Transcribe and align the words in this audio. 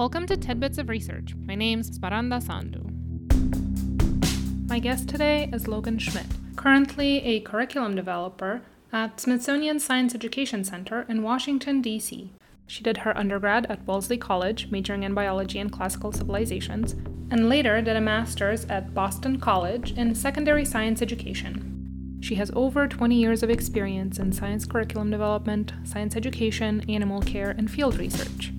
Welcome 0.00 0.26
to 0.28 0.36
Tidbits 0.38 0.78
of 0.78 0.88
Research. 0.88 1.34
My 1.44 1.54
name's 1.54 1.90
Sparanda 1.90 2.40
Sandu. 2.40 2.86
My 4.66 4.78
guest 4.78 5.10
today 5.10 5.50
is 5.52 5.68
Logan 5.68 5.98
Schmidt, 5.98 6.24
currently 6.56 7.22
a 7.22 7.40
curriculum 7.40 7.94
developer 7.94 8.62
at 8.94 9.20
Smithsonian 9.20 9.78
Science 9.78 10.14
Education 10.14 10.64
Center 10.64 11.04
in 11.06 11.22
Washington, 11.22 11.82
D.C. 11.82 12.32
She 12.66 12.82
did 12.82 12.96
her 12.96 13.14
undergrad 13.14 13.66
at 13.66 13.86
Wellesley 13.86 14.16
College, 14.16 14.70
majoring 14.70 15.02
in 15.02 15.12
biology 15.12 15.58
and 15.58 15.70
classical 15.70 16.12
civilizations, 16.12 16.94
and 17.30 17.50
later 17.50 17.82
did 17.82 17.94
a 17.94 18.00
master's 18.00 18.64
at 18.70 18.94
Boston 18.94 19.38
College 19.38 19.92
in 19.98 20.14
secondary 20.14 20.64
science 20.64 21.02
education. 21.02 22.18
She 22.22 22.36
has 22.36 22.50
over 22.56 22.88
20 22.88 23.16
years 23.16 23.42
of 23.42 23.50
experience 23.50 24.18
in 24.18 24.32
science 24.32 24.64
curriculum 24.64 25.10
development, 25.10 25.74
science 25.84 26.16
education, 26.16 26.88
animal 26.88 27.20
care, 27.20 27.50
and 27.50 27.70
field 27.70 27.98
research. 27.98 28.50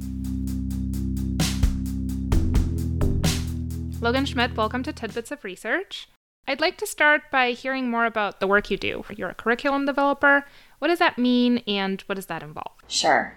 Logan 4.01 4.25
Schmidt, 4.25 4.57
welcome 4.57 4.81
to 4.81 4.91
Tidbits 4.91 5.29
of 5.29 5.43
Research. 5.43 6.09
I'd 6.47 6.59
like 6.59 6.75
to 6.77 6.87
start 6.87 7.29
by 7.31 7.51
hearing 7.51 7.87
more 7.87 8.07
about 8.07 8.39
the 8.39 8.47
work 8.47 8.71
you 8.71 8.77
do. 8.77 9.05
You're 9.15 9.29
a 9.29 9.35
curriculum 9.35 9.85
developer. 9.85 10.43
What 10.79 10.87
does 10.87 10.97
that 10.97 11.19
mean 11.19 11.59
and 11.67 12.01
what 12.07 12.15
does 12.15 12.25
that 12.25 12.41
involve? 12.41 12.73
Sure. 12.87 13.35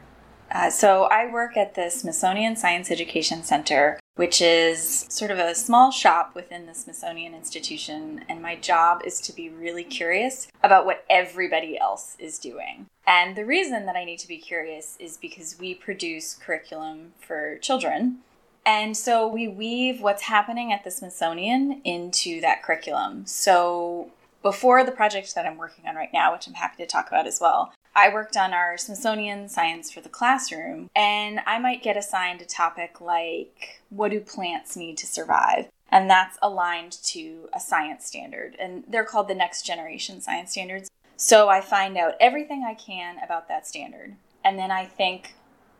Uh, 0.50 0.70
so, 0.70 1.04
I 1.04 1.30
work 1.30 1.59
at 1.59 1.74
the 1.74 1.90
Smithsonian 1.90 2.56
Science 2.56 2.90
Education 2.90 3.42
Center, 3.42 4.00
which 4.14 4.40
is 4.40 5.04
sort 5.10 5.30
of 5.30 5.38
a 5.38 5.54
small 5.54 5.90
shop 5.90 6.34
within 6.34 6.65
the 6.65 6.74
Smithsonian 6.74 7.34
Institution, 7.34 8.24
and 8.26 8.40
my 8.40 8.56
job 8.56 9.02
is 9.04 9.20
to 9.20 9.34
be 9.34 9.51
really 9.51 9.84
curious 9.84 10.48
about 10.62 10.87
what 10.87 11.04
everybody 11.10 11.78
else 11.78 12.16
is 12.18 12.38
doing. 12.38 12.87
And 13.06 13.37
the 13.37 13.45
reason 13.45 13.84
that 13.84 13.96
I 13.96 14.04
need 14.04 14.21
to 14.21 14.28
be 14.28 14.38
curious 14.38 14.96
is 14.99 15.18
because 15.18 15.59
we 15.59 15.74
produce 15.74 16.32
curriculum 16.32 17.12
for 17.21 17.59
children 17.59 18.21
and 18.66 18.96
so 18.96 19.26
we 19.26 19.48
weave 19.48 20.01
what's 20.01 20.23
happening 20.23 20.73
at 20.73 20.84
the 20.84 20.90
Smithsonian 20.90 21.80
into 21.84 22.40
that 22.40 22.62
curriculum. 22.62 23.26
So 23.26 24.10
before 24.43 24.84
the 24.84 24.93
project 24.93 25.34
that 25.34 25.46
I'm 25.46 25.56
working 25.56 25.87
on 25.87 25.96
right 25.96 26.12
now, 26.12 26.32
which 26.32 26.46
I'm 26.46 26.54
happy 26.54 26.82
to 26.82 26.88
talk 26.88 27.09
about 27.09 27.26
as 27.26 27.40
well, 27.40 27.73
I 27.96 28.12
worked 28.12 28.37
on 28.37 28.52
our 28.52 28.76
Smithsonian 28.76 29.48
Science 29.48 29.90
for 29.90 30.01
the 30.01 30.09
Classroom, 30.09 30.90
and 30.96 31.40
I 31.46 31.59
might 31.60 31.82
get 31.82 31.96
assigned 31.96 32.43
a 32.43 32.45
topic 32.45 33.01
like 33.01 33.80
what 33.88 34.10
do 34.10 34.21
plants 34.21 34.76
need 34.76 34.99
to 34.99 35.06
survive? 35.06 35.68
And 35.90 36.10
that's 36.10 36.37
aligned 36.43 36.93
to 37.04 37.49
a 37.54 37.60
science 37.60 38.04
standard, 38.04 38.56
and 38.59 38.82
they're 38.88 39.04
called 39.04 39.28
the 39.28 39.34
next 39.34 39.65
generation 39.65 40.21
science 40.21 40.51
standards. 40.51 40.90
So 41.16 41.49
I 41.49 41.60
find 41.60 41.96
out 41.96 42.15
everything 42.21 42.65
I 42.66 42.74
can 42.74 43.16
about 43.23 43.46
that 43.49 43.66
standard. 43.66 44.16
And 44.45 44.59
then 44.59 44.73
I 44.73 44.84
think, 44.87 45.34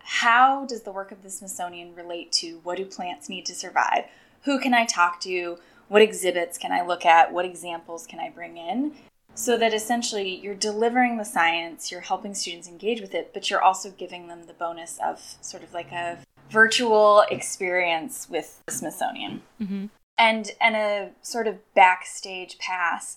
how 0.05 0.67
does 0.67 0.83
the 0.83 0.93
work 0.93 1.11
of 1.11 1.23
the 1.23 1.31
Smithsonian 1.31 1.95
relate 1.95 2.31
to 2.33 2.61
what 2.63 2.77
do 2.77 2.85
plants 2.85 3.29
need 3.29 3.47
to 3.47 3.55
survive? 3.55 4.05
Who 4.43 4.61
can 4.61 4.75
I 4.75 4.85
talk 4.85 5.21
to? 5.21 5.59
What 5.89 6.03
exhibits 6.03 6.59
can 6.59 6.73
I 6.73 6.83
look 6.83 7.07
at? 7.07 7.33
What 7.33 7.47
examples 7.47 8.07
can 8.07 8.21
I 8.21 8.29
bring 8.31 8.59
in? 8.59 8.93
So 9.35 9.57
that 9.57 9.75
essentially 9.75 10.37
you're 10.37 10.55
delivering 10.55 11.17
the 11.17 11.25
science, 11.25 11.91
you're 11.91 12.03
helping 12.03 12.35
students 12.35 12.69
engage 12.69 13.01
with 13.01 13.15
it, 13.15 13.33
but 13.33 13.51
you're 13.51 13.63
also 13.63 13.91
giving 13.91 14.29
them 14.29 14.47
the 14.47 14.53
bonus 14.53 14.99
of 15.05 15.21
sort 15.41 15.63
of 15.63 15.73
like 15.75 15.91
a 15.91 16.19
virtual 16.51 17.25
experience 17.31 18.29
with 18.31 18.63
the 18.67 18.73
Smithsonian. 18.73 19.43
Mm-hmm. 19.61 19.87
And 20.17 20.53
and 20.61 20.77
a 20.77 21.11
sort 21.23 21.49
of 21.49 21.59
backstage 21.75 22.59
pass 22.59 23.17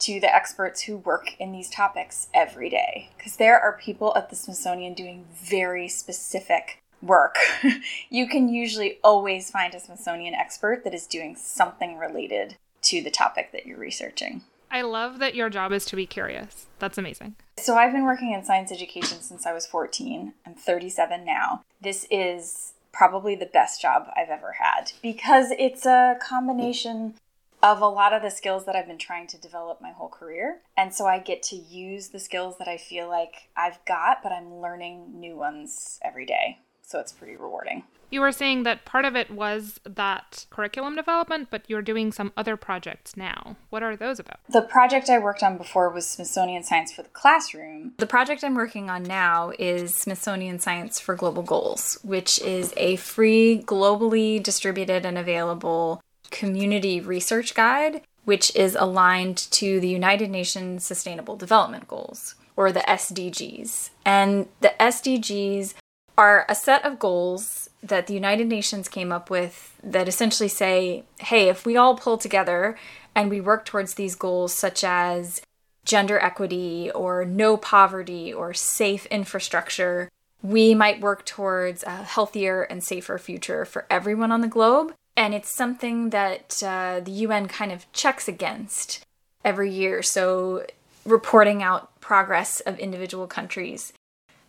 to 0.00 0.20
the 0.20 0.34
experts 0.34 0.82
who 0.82 0.98
work 0.98 1.38
in 1.38 1.52
these 1.52 1.70
topics 1.70 2.28
every 2.34 2.68
day. 2.68 3.10
Because 3.16 3.36
there 3.36 3.58
are 3.58 3.78
people 3.80 4.12
at 4.16 4.30
the 4.30 4.36
Smithsonian 4.36 4.94
doing 4.94 5.26
very 5.34 5.88
specific 5.88 6.82
work. 7.02 7.36
you 8.10 8.28
can 8.28 8.48
usually 8.48 8.98
always 9.02 9.50
find 9.50 9.74
a 9.74 9.80
Smithsonian 9.80 10.34
expert 10.34 10.84
that 10.84 10.94
is 10.94 11.06
doing 11.06 11.36
something 11.36 11.96
related 11.98 12.56
to 12.82 13.02
the 13.02 13.10
topic 13.10 13.52
that 13.52 13.66
you're 13.66 13.78
researching. 13.78 14.42
I 14.70 14.82
love 14.82 15.18
that 15.20 15.34
your 15.34 15.48
job 15.48 15.72
is 15.72 15.84
to 15.86 15.96
be 15.96 16.06
curious. 16.06 16.66
That's 16.78 16.98
amazing. 16.98 17.36
So, 17.56 17.76
I've 17.76 17.92
been 17.92 18.04
working 18.04 18.32
in 18.32 18.44
science 18.44 18.72
education 18.72 19.22
since 19.22 19.46
I 19.46 19.52
was 19.52 19.66
14. 19.66 20.34
I'm 20.44 20.54
37 20.54 21.24
now. 21.24 21.62
This 21.80 22.06
is 22.10 22.74
probably 22.92 23.34
the 23.34 23.46
best 23.46 23.80
job 23.80 24.08
I've 24.16 24.30
ever 24.30 24.52
had 24.52 24.92
because 25.02 25.48
it's 25.58 25.86
a 25.86 26.16
combination 26.20 27.14
of 27.62 27.80
a 27.80 27.88
lot 27.88 28.12
of 28.12 28.22
the 28.22 28.30
skills 28.30 28.66
that 28.66 28.76
I've 28.76 28.86
been 28.86 28.98
trying 28.98 29.26
to 29.28 29.38
develop 29.38 29.80
my 29.80 29.90
whole 29.90 30.08
career. 30.08 30.60
And 30.76 30.94
so 30.94 31.06
I 31.06 31.18
get 31.18 31.42
to 31.44 31.56
use 31.56 32.08
the 32.08 32.20
skills 32.20 32.58
that 32.58 32.68
I 32.68 32.76
feel 32.76 33.08
like 33.08 33.48
I've 33.56 33.84
got, 33.86 34.22
but 34.22 34.32
I'm 34.32 34.60
learning 34.60 35.18
new 35.18 35.36
ones 35.36 35.98
every 36.02 36.26
day. 36.26 36.58
So 36.82 37.00
it's 37.00 37.12
pretty 37.12 37.36
rewarding. 37.36 37.82
You 38.10 38.20
were 38.20 38.30
saying 38.30 38.62
that 38.62 38.84
part 38.84 39.04
of 39.04 39.16
it 39.16 39.30
was 39.32 39.80
that 39.84 40.46
curriculum 40.50 40.94
development, 40.94 41.48
but 41.50 41.62
you're 41.66 41.82
doing 41.82 42.12
some 42.12 42.32
other 42.36 42.56
projects 42.56 43.16
now. 43.16 43.56
What 43.70 43.82
are 43.82 43.96
those 43.96 44.20
about? 44.20 44.38
The 44.48 44.62
project 44.62 45.10
I 45.10 45.18
worked 45.18 45.42
on 45.42 45.58
before 45.58 45.90
was 45.90 46.06
Smithsonian 46.06 46.62
Science 46.62 46.92
for 46.92 47.02
the 47.02 47.08
Classroom. 47.08 47.94
The 47.98 48.06
project 48.06 48.44
I'm 48.44 48.54
working 48.54 48.88
on 48.88 49.02
now 49.02 49.52
is 49.58 49.96
Smithsonian 49.96 50.60
Science 50.60 51.00
for 51.00 51.16
Global 51.16 51.42
Goals, 51.42 51.98
which 52.04 52.40
is 52.40 52.72
a 52.76 52.94
free, 52.96 53.60
globally 53.66 54.40
distributed, 54.40 55.04
and 55.04 55.18
available 55.18 56.00
community 56.30 57.00
research 57.00 57.54
guide, 57.54 58.02
which 58.24 58.54
is 58.56 58.76
aligned 58.78 59.36
to 59.36 59.80
the 59.80 59.88
United 59.88 60.30
Nations 60.30 60.84
Sustainable 60.84 61.36
Development 61.36 61.86
Goals, 61.86 62.34
or 62.56 62.72
the 62.72 62.80
SDGs. 62.80 63.90
And 64.04 64.48
the 64.60 64.74
SDGs 64.80 65.74
are 66.18 66.46
a 66.48 66.54
set 66.54 66.84
of 66.84 66.98
goals 66.98 67.70
that 67.82 68.06
the 68.06 68.14
United 68.14 68.48
Nations 68.48 68.88
came 68.88 69.12
up 69.12 69.30
with 69.30 69.78
that 69.82 70.08
essentially 70.08 70.48
say, 70.48 71.04
hey, 71.20 71.48
if 71.48 71.66
we 71.66 71.76
all 71.76 71.96
pull 71.96 72.18
together 72.18 72.76
and 73.14 73.30
we 73.30 73.40
work 73.40 73.64
towards 73.64 73.94
these 73.94 74.14
goals, 74.14 74.52
such 74.52 74.82
as 74.82 75.42
gender 75.84 76.18
equity 76.18 76.90
or 76.90 77.24
no 77.24 77.56
poverty 77.56 78.32
or 78.32 78.52
safe 78.52 79.06
infrastructure, 79.06 80.10
we 80.42 80.74
might 80.74 81.00
work 81.00 81.24
towards 81.24 81.82
a 81.84 82.02
healthier 82.02 82.62
and 82.62 82.82
safer 82.82 83.18
future 83.18 83.64
for 83.64 83.86
everyone 83.88 84.32
on 84.32 84.40
the 84.40 84.48
globe 84.48 84.94
and 85.16 85.34
it's 85.34 85.48
something 85.48 86.10
that 86.10 86.62
uh, 86.62 87.00
the 87.00 87.10
UN 87.10 87.48
kind 87.48 87.72
of 87.72 87.90
checks 87.92 88.28
against 88.28 89.04
every 89.44 89.70
year. 89.70 90.02
So, 90.02 90.66
reporting 91.04 91.62
out 91.62 92.00
progress 92.00 92.60
of 92.60 92.78
individual 92.78 93.26
countries. 93.26 93.92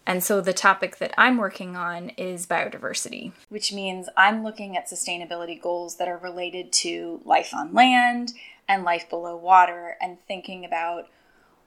And 0.06 0.24
so, 0.24 0.42
the 0.42 0.54
topic 0.54 0.98
that 0.98 1.14
I'm 1.18 1.38
working 1.38 1.76
on 1.76 2.10
is 2.18 2.46
biodiversity, 2.46 3.32
which 3.50 3.72
means 3.72 4.10
I'm 4.18 4.44
looking 4.44 4.76
at 4.76 4.90
sustainability 4.90 5.62
goals 5.62 5.98
that 5.98 6.08
are 6.08 6.18
related 6.18 6.72
to 6.74 7.22
life 7.26 7.54
on 7.54 7.74
land 7.74 8.34
and 8.68 8.84
life 8.84 9.10
below 9.10 9.36
water 9.36 9.96
and 10.02 10.18
thinking 10.28 10.66
about 10.66 11.08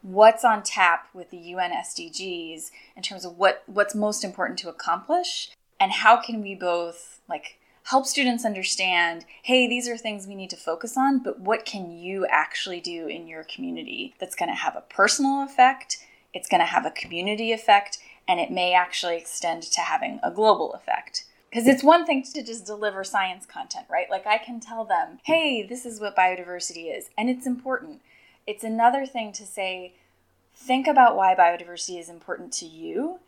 what's 0.03 0.45
on 0.45 0.63
tap 0.63 1.09
with 1.13 1.31
the 1.31 1.37
UN 1.37 1.73
SDGs 1.73 2.71
in 2.97 3.03
terms 3.03 3.25
of 3.25 3.37
what, 3.39 3.63
what's 3.67 3.95
most 3.95 4.25
important 4.25 4.59
to 4.59 4.69
accomplish 4.69 5.51
and 5.79 5.93
how 5.93 6.17
can 6.17 6.43
we 6.43 6.55
both 6.55 7.21
like 7.29 7.59
help 7.91 8.07
students 8.07 8.45
understand 8.45 9.25
hey, 9.43 9.67
these 9.67 9.89
are 9.89 9.97
things 9.97 10.27
we 10.27 10.37
need 10.37 10.51
to 10.51 10.57
focus 10.57 10.97
on, 10.97 11.19
but 11.19 11.41
what 11.41 11.65
can 11.65 11.91
you 11.91 12.25
actually 12.27 12.81
do 12.81 13.09
in 13.09 13.27
your 13.27 13.43
community 13.43 14.15
that's 14.21 14.37
going 14.37 14.49
to 14.49 14.55
have 14.55 14.77
a 14.77 14.83
personal 14.83 15.43
effect, 15.43 15.99
it's 16.33 16.49
going 16.49 16.61
to 16.61 16.67
have 16.67 16.87
a 16.87 16.91
community 16.93 17.51
effect, 17.51 17.99
and 18.29 18.39
it 18.39 18.51
may 18.51 18.73
actually 18.73 19.17
extend 19.17 19.65
to 19.65 19.81
having 19.81 20.21
a 20.23 20.31
global 20.31 20.73
effect. 20.73 21.25
Because 21.51 21.67
it's 21.67 21.83
one 21.83 22.07
thing 22.07 22.23
to 22.23 22.45
just 22.45 22.65
deliver 22.65 23.03
science 23.03 23.45
content, 23.45 23.87
right? 23.91 24.09
Like 24.09 24.25
I 24.25 24.39
can 24.39 24.61
tell 24.61 24.85
them, 24.85 25.19
hey, 25.25 25.67
this 25.67 25.85
is 25.85 26.01
what 26.01 26.15
biodiversity 26.15 26.97
is, 26.97 27.11
and 27.19 27.29
it's 27.29 27.47
important. 27.47 28.03
It's 28.47 28.63
another 28.63 29.05
thing 29.05 29.33
to 29.33 29.45
say, 29.45 29.95
think 30.55 30.87
about 30.87 31.17
why 31.17 31.35
biodiversity 31.35 31.99
is 31.99 32.09
important 32.09 32.53
to 32.53 32.67
you 32.67 33.19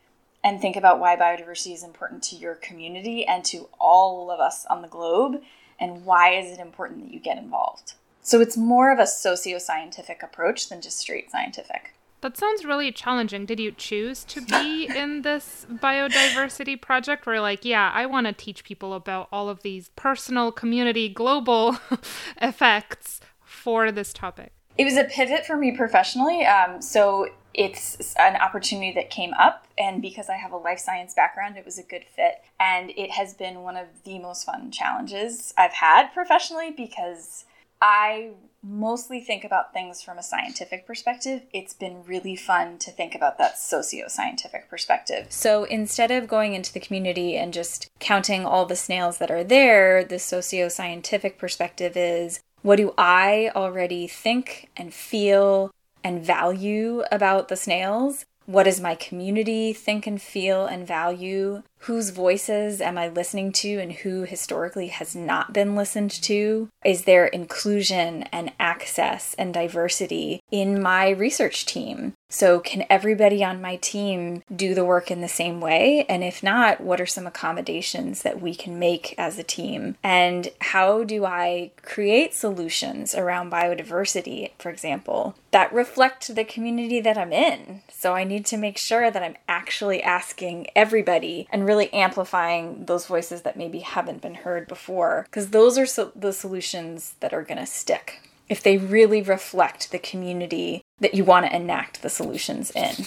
and 0.45 0.61
think 0.61 0.77
about 0.77 0.99
why 0.99 1.17
biodiversity 1.17 1.73
is 1.73 1.85
important 1.85 2.23
to 2.25 2.37
your 2.37 2.55
community 2.57 3.25
and 3.25 3.45
to 3.47 3.69
all 3.79 4.31
of 4.31 4.41
us 4.41 4.67
on 4.67 4.83
the 4.83 4.89
globe 4.89 5.43
and 5.79 6.05
why 6.05 6.31
is 6.33 6.51
it 6.51 6.61
important 6.61 7.03
that 7.03 7.13
you 7.13 7.21
get 7.21 7.39
involved. 7.39 7.95
So 8.23 8.41
it's 8.41 8.57
more 8.57 8.93
of 8.93 8.99
a 8.99 9.07
socio-scientific 9.07 10.23
approach 10.23 10.69
than 10.69 10.81
just 10.81 10.99
straight 10.99 11.31
scientific. 11.31 11.95
That 12.21 12.37
sounds 12.37 12.65
really 12.65 12.93
challenging. 12.93 13.47
Did 13.47 13.59
you 13.59 13.73
choose 13.73 14.23
to 14.25 14.41
be 14.41 14.87
in 14.97 15.23
this 15.23 15.67
biodiversity 15.69 16.81
project 16.81 17.27
where 17.27 17.41
like, 17.41 17.65
yeah, 17.65 17.91
I 17.93 18.07
want 18.07 18.29
to 18.29 18.33
teach 18.33 18.63
people 18.63 18.95
about 18.95 19.29
all 19.33 19.49
of 19.49 19.63
these 19.63 19.91
personal, 19.97 20.53
community, 20.53 21.09
global 21.09 21.79
effects 22.41 23.21
for 23.45 23.91
this 23.91 24.13
topic? 24.13 24.53
It 24.79 24.85
was 24.85 24.97
a 24.97 25.05
pivot 25.05 25.45
for 25.45 25.57
me 25.57 25.77
professionally. 25.77 26.47
Um, 26.47 26.81
so 26.81 27.29
it's 27.55 28.15
an 28.17 28.37
opportunity 28.37 28.93
that 28.93 29.11
came 29.11 29.33
up 29.35 29.67
and 29.79 30.01
because 30.01 30.29
i 30.29 30.37
have 30.37 30.53
a 30.53 30.57
life 30.57 30.79
science 30.79 31.15
background 31.15 31.57
it 31.57 31.65
was 31.65 31.79
a 31.79 31.83
good 31.83 32.05
fit 32.05 32.43
and 32.59 32.91
it 32.97 33.11
has 33.11 33.35
been 33.35 33.61
one 33.63 33.77
of 33.77 33.87
the 34.05 34.19
most 34.19 34.45
fun 34.45 34.71
challenges 34.71 35.53
i've 35.57 35.73
had 35.73 36.13
professionally 36.13 36.71
because 36.71 37.45
I 37.83 38.31
mostly 38.63 39.19
think 39.21 39.43
about 39.43 39.73
things 39.73 40.01
from 40.01 40.17
a 40.17 40.23
scientific 40.23 40.87
perspective. 40.87 41.43
It's 41.53 41.75
been 41.75 42.05
really 42.05 42.37
fun 42.37 42.79
to 42.79 42.93
think 42.93 43.17
about 43.17 43.37
that 43.39 43.59
socio 43.59 44.07
scientific 44.07 44.71
perspective. 44.71 45.27
So 45.31 45.65
instead 45.65 46.13
of 46.13 46.29
going 46.29 46.55
into 46.55 46.73
the 46.73 46.79
community 46.79 47.37
and 47.37 47.53
just 47.53 47.89
counting 47.99 48.47
all 48.47 48.67
the 48.67 48.77
snails 48.77 49.19
that 49.19 49.33
are 49.33 49.43
there, 49.43 50.05
the 50.05 50.21
socio 50.21 50.69
scientific 50.69 51.39
perspective 51.39 51.97
is 51.97 52.39
what 52.63 52.77
do 52.77 52.95
I 52.97 53.51
already 53.57 54.07
think 54.07 54.71
and 54.77 54.95
feel 54.95 55.73
and 56.05 56.25
value 56.25 57.03
about 57.11 57.49
the 57.49 57.57
snails? 57.57 58.25
What 58.47 58.65
does 58.65 58.81
my 58.81 58.95
community 58.95 59.73
think 59.73 60.07
and 60.07 60.21
feel 60.21 60.67
and 60.67 60.87
value? 60.87 61.63
Whose 61.87 62.11
voices 62.11 62.81
am 62.81 62.97
I 62.97 63.09
listening 63.09 63.51
to 63.55 63.81
and 63.81 63.93
who 63.93 64.23
historically 64.23 64.87
has 64.89 65.17
not 65.17 65.53
been 65.53 65.75
listened 65.75 66.13
to? 66.23 66.69
Is 66.85 67.05
there 67.05 67.27
inclusion 67.27 68.23
and 68.25 68.53
access 68.61 69.35
and 69.35 69.53
diversity 69.53 70.41
in 70.53 70.81
my 70.81 71.09
research 71.11 71.67
team? 71.67 72.15
So, 72.33 72.61
can 72.61 72.87
everybody 72.89 73.45
on 73.45 73.61
my 73.61 73.77
team 73.77 74.43
do 74.55 74.75
the 74.75 74.87
work 74.87 75.11
in 75.11 75.21
the 75.21 75.29
same 75.29 75.61
way? 75.61 76.07
And 76.09 76.25
if 76.25 76.43
not, 76.43 76.81
what 76.81 76.99
are 76.99 77.07
some 77.07 77.27
accommodations 77.27 78.23
that 78.23 78.41
we 78.41 78.55
can 78.55 78.79
make 78.79 79.15
as 79.19 79.39
a 79.39 79.43
team? 79.43 79.97
And 80.03 80.49
how 80.63 81.05
do 81.05 81.27
I 81.27 81.73
create 81.83 82.33
solutions 82.33 83.15
around 83.15 83.53
biodiversity, 83.53 84.53
for 84.59 84.71
example, 84.71 85.35
that 85.51 85.75
reflect 85.75 86.35
the 86.35 86.45
community 86.45 87.01
that 87.01 87.19
I'm 87.19 87.35
in? 87.35 87.83
So, 87.91 88.15
I 88.15 88.25
need 88.25 88.47
to 88.47 88.57
make 88.57 88.79
sure 88.79 89.11
that 89.11 89.23
I'm 89.23 89.37
actually 89.47 90.03
asking 90.03 90.69
everybody 90.75 91.47
and 91.53 91.67
really 91.67 91.72
amplifying 91.81 92.87
those 92.87 93.07
voices 93.07 93.43
that 93.43 93.57
maybe 93.57 93.81
haven't 93.81 94.23
been 94.23 94.35
heard 94.35 94.67
before, 94.69 95.27
because 95.31 95.51
those 95.51 95.79
are 95.79 95.87
so- 95.87 96.13
the 96.15 96.33
solutions 96.33 97.15
that 97.21 97.33
are 97.33 97.43
going 97.43 97.59
to 97.59 97.67
stick 97.67 98.29
if 98.49 98.63
they 98.63 98.77
really 98.77 99.23
reflect 99.23 99.91
the 99.91 99.99
community 99.99 100.83
that 101.01 101.15
you 101.15 101.25
want 101.25 101.47
to 101.47 101.57
enact 101.57 102.03
the 102.03 102.11
solutions 102.11 102.71
in. 102.73 103.07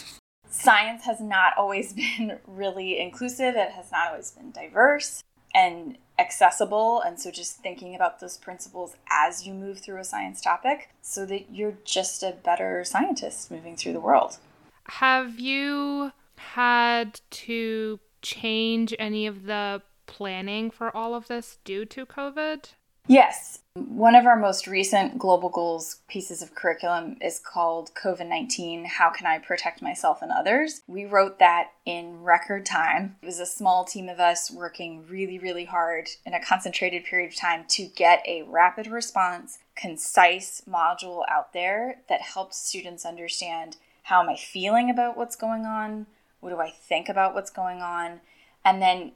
Science 0.50 1.06
has 1.06 1.20
not 1.20 1.54
always 1.58 1.94
been 2.18 2.40
really 2.48 3.00
inclusive, 3.00 3.56
it 3.56 3.72
has 3.72 3.92
not 3.92 4.10
always 4.10 4.32
been 4.32 4.52
diverse 4.52 5.24
and 5.54 5.98
accessible. 6.18 7.02
And 7.02 7.20
so, 7.20 7.32
just 7.32 7.58
thinking 7.58 7.96
about 7.96 8.20
those 8.20 8.38
principles 8.38 8.96
as 9.10 9.46
you 9.46 9.54
move 9.54 9.80
through 9.80 10.00
a 10.00 10.04
science 10.04 10.42
topic 10.42 10.90
so 11.02 11.26
that 11.26 11.52
you're 11.52 11.78
just 11.84 12.24
a 12.24 12.32
better 12.44 12.84
scientist 12.84 13.52
moving 13.52 13.76
through 13.76 13.94
the 13.94 14.00
world. 14.00 14.38
Have 14.86 15.40
you 15.40 16.12
had 16.38 17.22
to 17.32 18.00
change 18.26 18.94
any 18.98 19.28
of 19.28 19.44
the 19.44 19.82
planning 20.08 20.72
for 20.72 20.96
all 20.96 21.14
of 21.14 21.28
this 21.28 21.60
due 21.64 21.86
to 21.86 22.06
COVID? 22.06 22.72
Yes. 23.08 23.60
One 23.76 24.16
of 24.16 24.26
our 24.26 24.36
most 24.36 24.66
recent 24.66 25.20
global 25.20 25.50
goals 25.50 25.98
pieces 26.08 26.42
of 26.42 26.56
curriculum 26.56 27.18
is 27.22 27.40
called 27.40 27.92
COVID 27.94 28.28
19 28.28 28.86
How 28.86 29.12
Can 29.12 29.28
I 29.28 29.38
Protect 29.38 29.82
Myself 29.82 30.24
and 30.24 30.32
Others? 30.32 30.82
We 30.88 31.06
wrote 31.06 31.38
that 31.38 31.72
in 31.86 32.24
record 32.24 32.66
time. 32.66 33.18
It 33.22 33.26
was 33.28 33.40
a 33.40 33.46
small 33.46 33.86
team 33.86 34.10
of 34.10 34.20
us 34.20 34.50
working 34.50 35.06
really, 35.08 35.38
really 35.38 35.66
hard 35.66 36.10
in 36.26 36.34
a 36.34 36.44
concentrated 36.44 37.04
period 37.04 37.32
of 37.32 37.36
time 37.36 37.66
to 37.70 37.86
get 37.86 38.24
a 38.26 38.44
rapid 38.44 38.88
response, 38.88 39.60
concise 39.76 40.64
module 40.68 41.24
out 41.30 41.54
there 41.54 41.98
that 42.10 42.22
helps 42.22 42.58
students 42.58 43.06
understand 43.06 43.78
how 44.04 44.22
am 44.22 44.30
I 44.30 44.36
feeling 44.36 44.90
about 44.90 45.18
what's 45.18 45.36
going 45.36 45.66
on? 45.66 46.08
What 46.46 46.52
do 46.52 46.60
I 46.60 46.70
think 46.70 47.10
about 47.10 47.34
what's 47.34 47.50
going 47.50 47.82
on? 47.82 48.22
And 48.64 48.80
then 48.80 49.14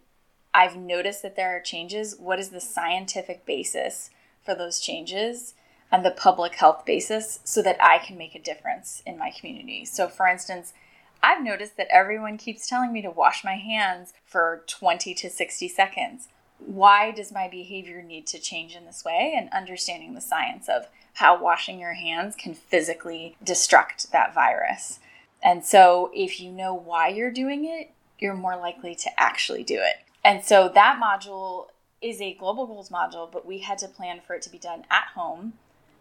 I've 0.52 0.76
noticed 0.76 1.22
that 1.22 1.36
there 1.36 1.56
are 1.56 1.60
changes. 1.60 2.16
What 2.18 2.40
is 2.40 2.50
the 2.50 2.60
scientific 2.60 3.46
basis 3.46 4.10
for 4.44 4.56
those 4.56 4.80
changes 4.80 5.54
and 5.92 6.04
the 6.04 6.10
public 6.10 6.56
health 6.56 6.88
basis 6.88 7.40
so 7.44 7.62
that 7.62 7.78
I 7.80 8.00
can 8.00 8.18
make 8.18 8.34
a 8.34 8.42
difference 8.42 9.04
in 9.06 9.20
my 9.20 9.30
community? 9.30 9.86
So, 9.86 10.08
for 10.08 10.26
instance, 10.26 10.74
I've 11.22 11.44
noticed 11.44 11.78
that 11.78 11.90
everyone 11.92 12.40
keeps 12.40 12.68
telling 12.68 12.92
me 12.92 13.04
to 13.04 13.12
wash 13.12 13.44
my 13.44 13.58
hands 13.58 14.12
for 14.26 14.64
20 14.66 15.14
to 15.14 15.30
60 15.30 15.68
seconds. 15.68 16.30
Why 16.58 17.12
does 17.12 17.32
my 17.32 17.48
behavior 17.48 18.02
need 18.02 18.26
to 18.26 18.40
change 18.40 18.76
in 18.76 18.86
this 18.86 19.06
way? 19.06 19.36
And 19.38 19.52
understanding 19.52 20.16
the 20.16 20.20
science 20.20 20.68
of 20.68 20.88
how 21.14 21.40
washing 21.40 21.80
your 21.80 21.94
hands 21.94 22.36
can 22.36 22.56
physically 22.56 23.36
destruct 23.46 24.10
that 24.10 24.34
virus. 24.34 25.00
And 25.42 25.66
so, 25.66 26.12
if 26.14 26.40
you 26.40 26.52
know 26.52 26.74
why 26.74 27.08
you're 27.08 27.32
doing 27.32 27.66
it, 27.66 27.92
you're 28.20 28.34
more 28.34 28.58
likely 28.58 28.96
to 28.96 29.10
actually 29.20 29.64
do 29.64 29.76
it. 29.76 30.04
And 30.24 30.44
so 30.44 30.70
that 30.74 31.00
module 31.02 31.68
is 32.02 32.22
a 32.22 32.34
global 32.34 32.68
goals 32.68 32.90
module, 32.90 33.32
but 33.32 33.46
we 33.46 33.60
had 33.60 33.78
to 33.80 33.88
plan 33.88 34.22
for 34.26 34.36
it 34.36 34.42
to 34.44 34.50
be 34.50 34.58
done 34.58 34.84
at 34.90 35.08
home, 35.16 35.54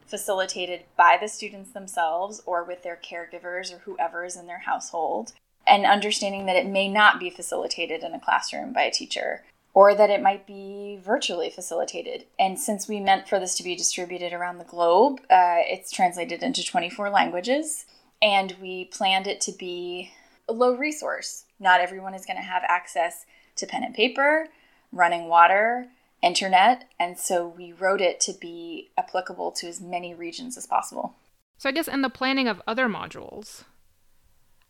facilitated 0.06 0.84
by 0.96 1.16
the 1.20 1.28
students 1.28 1.72
themselves 1.72 2.42
or 2.46 2.64
with 2.64 2.82
their 2.82 2.98
caregivers 3.02 3.72
or 3.72 3.78
whoever 3.78 4.24
is 4.24 4.36
in 4.36 4.46
their 4.46 4.60
household, 4.60 5.32
and 5.66 5.84
understanding 5.84 6.46
that 6.46 6.56
it 6.56 6.66
may 6.66 6.88
not 6.88 7.20
be 7.20 7.30
facilitated 7.30 8.02
in 8.02 8.14
a 8.14 8.20
classroom 8.20 8.72
by 8.72 8.82
a 8.82 8.90
teacher 8.90 9.44
or 9.74 9.94
that 9.94 10.10
it 10.10 10.22
might 10.22 10.46
be 10.46 10.98
virtually 11.04 11.50
facilitated. 11.50 12.24
And 12.38 12.58
since 12.58 12.88
we 12.88 13.00
meant 13.00 13.28
for 13.28 13.38
this 13.38 13.54
to 13.56 13.62
be 13.62 13.76
distributed 13.76 14.32
around 14.32 14.58
the 14.58 14.64
globe, 14.64 15.20
uh, 15.30 15.58
it's 15.58 15.92
translated 15.92 16.42
into 16.42 16.64
24 16.64 17.10
languages, 17.10 17.84
and 18.20 18.54
we 18.60 18.86
planned 18.86 19.26
it 19.26 19.40
to 19.42 19.52
be 19.52 20.12
a 20.48 20.52
low 20.52 20.74
resource. 20.74 21.44
Not 21.60 21.80
everyone 21.80 22.14
is 22.14 22.26
going 22.26 22.36
to 22.36 22.42
have 22.42 22.62
access 22.66 23.26
to 23.56 23.66
pen 23.66 23.84
and 23.84 23.94
paper, 23.94 24.48
running 24.92 25.28
water, 25.28 25.88
internet, 26.22 26.84
and 26.98 27.18
so 27.18 27.46
we 27.46 27.72
wrote 27.72 28.00
it 28.00 28.20
to 28.20 28.32
be 28.32 28.90
applicable 28.96 29.52
to 29.52 29.68
as 29.68 29.80
many 29.80 30.14
regions 30.14 30.56
as 30.56 30.66
possible. 30.66 31.14
So 31.58 31.68
I 31.68 31.72
guess 31.72 31.88
in 31.88 32.02
the 32.02 32.10
planning 32.10 32.48
of 32.48 32.62
other 32.66 32.88
modules, 32.88 33.64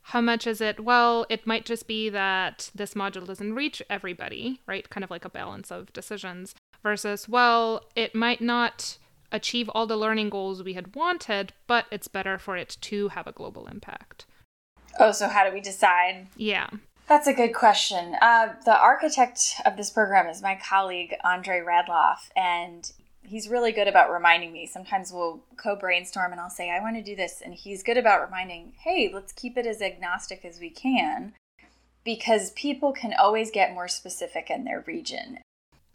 how 0.03 0.21
much 0.23 0.47
is 0.47 0.61
it? 0.62 0.81
Well, 0.81 1.27
it 1.29 1.47
might 1.47 1.67
just 1.67 1.87
be 1.87 2.09
that 2.09 2.71
this 2.75 2.95
module 2.95 3.27
doesn't 3.27 3.55
reach 3.55 3.83
everybody, 3.91 4.61
right? 4.67 4.89
Kind 4.89 5.05
of 5.05 5.11
like 5.11 5.27
a 5.27 5.31
balance 5.31 5.71
of 5.71 5.93
decisions 5.93 6.55
versus, 6.83 7.29
well, 7.29 7.85
it 7.95 8.15
might 8.15 8.41
not 8.41 8.97
achieve 9.33 9.69
all 9.71 9.87
the 9.87 9.97
learning 9.97 10.31
goals 10.31 10.63
we 10.63 10.75
had 10.75 10.95
wanted, 10.95 11.53
but 11.67 11.87
it's 11.91 12.09
better 12.09 12.39
for 12.39 12.57
it 12.57 12.77
to 12.83 13.09
have 13.09 13.27
a 13.27 13.33
global 13.33 13.67
impact. 13.67 14.27
Oh, 14.99 15.13
so 15.13 15.29
how 15.29 15.47
do 15.47 15.53
we 15.53 15.61
decide? 15.61 16.27
Yeah. 16.37 16.69
That's 17.09 17.27
a 17.27 17.33
good 17.33 17.55
question. 17.55 18.17
Uh, 18.21 18.55
the 18.65 18.79
architect 18.79 19.55
of 19.65 19.77
this 19.77 19.91
program 19.91 20.27
is 20.27 20.43
my 20.43 20.59
colleague, 20.63 21.15
Andre 21.25 21.61
Radloff, 21.61 22.29
and 22.37 22.91
he's 23.23 23.49
really 23.49 23.73
good 23.73 23.89
about 23.89 24.11
reminding 24.11 24.53
me. 24.53 24.67
Sometimes 24.67 25.13
we'll 25.13 25.41
co 25.57 25.77
brainstorm 25.77 26.33
and 26.33 26.41
I'll 26.41 26.51
say, 26.51 26.71
I 26.71 26.81
want 26.81 26.97
to 26.97 27.03
do 27.03 27.17
this. 27.17 27.41
And 27.43 27.55
he's 27.55 27.83
good 27.83 27.97
about 27.97 28.25
reminding, 28.25 28.73
hey, 28.81 29.11
let's 29.12 29.33
keep 29.33 29.57
it 29.57 29.67
as 29.67 29.81
agnostic 29.81 30.45
as 30.45 30.59
we 30.61 30.71
can 30.71 31.35
because 32.05 32.52
people 32.52 32.93
can 32.93 33.12
always 33.12 33.50
get 33.50 33.75
more 33.75 33.88
specific 33.88 34.50
in 34.50 34.64
their 34.64 34.85
region. 34.87 35.38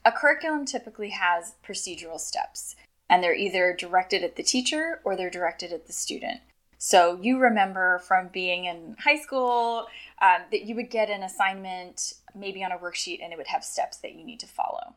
A 0.06 0.12
curriculum 0.12 0.66
typically 0.66 1.10
has 1.10 1.56
procedural 1.66 2.20
steps, 2.20 2.76
and 3.10 3.24
they're 3.24 3.36
either 3.36 3.76
directed 3.78 4.24
at 4.24 4.36
the 4.36 4.44
teacher 4.44 5.02
or 5.04 5.16
they're 5.16 5.30
directed 5.30 5.72
at 5.72 5.88
the 5.88 5.94
student. 5.94 6.42
So 6.78 7.18
you 7.22 7.40
remember 7.40 8.00
from 8.00 8.28
being 8.28 8.66
in 8.66 8.98
high 9.00 9.20
school 9.20 9.88
um, 10.22 10.42
that 10.52 10.66
you 10.66 10.76
would 10.76 10.90
get 10.90 11.10
an 11.10 11.24
assignment 11.24 12.14
maybe 12.36 12.64
on 12.64 12.74
a 12.74 12.78
worksheet 12.78 13.24
and 13.24 13.32
it 13.32 13.38
would 13.38 13.48
have 13.48 13.64
steps 13.64 13.98
that 13.98 14.16
you 14.16 14.26
need 14.26 14.40
to 14.42 14.48
follow. 14.48 14.96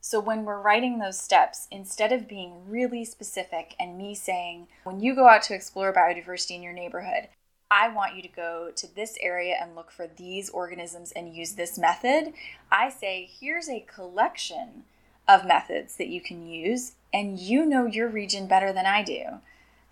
So 0.00 0.18
when 0.18 0.44
we're 0.44 0.60
writing 0.60 0.98
those 0.98 1.20
steps, 1.20 1.68
instead 1.70 2.10
of 2.10 2.26
being 2.26 2.68
really 2.68 3.04
specific 3.04 3.76
and 3.78 3.96
me 3.96 4.16
saying, 4.16 4.66
when 4.82 4.98
you 4.98 5.14
go 5.14 5.28
out 5.28 5.42
to 5.42 5.54
explore 5.54 5.92
biodiversity 5.92 6.56
in 6.56 6.62
your 6.62 6.72
neighborhood, 6.72 7.28
I 7.70 7.88
want 7.88 8.16
you 8.16 8.22
to 8.22 8.28
go 8.28 8.72
to 8.74 8.94
this 8.94 9.16
area 9.20 9.54
and 9.60 9.76
look 9.76 9.92
for 9.92 10.08
these 10.08 10.50
organisms 10.50 11.12
and 11.12 11.32
use 11.32 11.52
this 11.52 11.78
method. 11.78 12.32
I 12.70 12.90
say, 12.90 13.30
here's 13.40 13.68
a 13.68 13.86
collection 13.86 14.84
of 15.32 15.46
methods 15.46 15.96
that 15.96 16.08
you 16.08 16.20
can 16.20 16.46
use, 16.46 16.92
and 17.12 17.38
you 17.38 17.64
know 17.64 17.86
your 17.86 18.08
region 18.08 18.46
better 18.46 18.72
than 18.72 18.86
I 18.86 19.02
do 19.02 19.40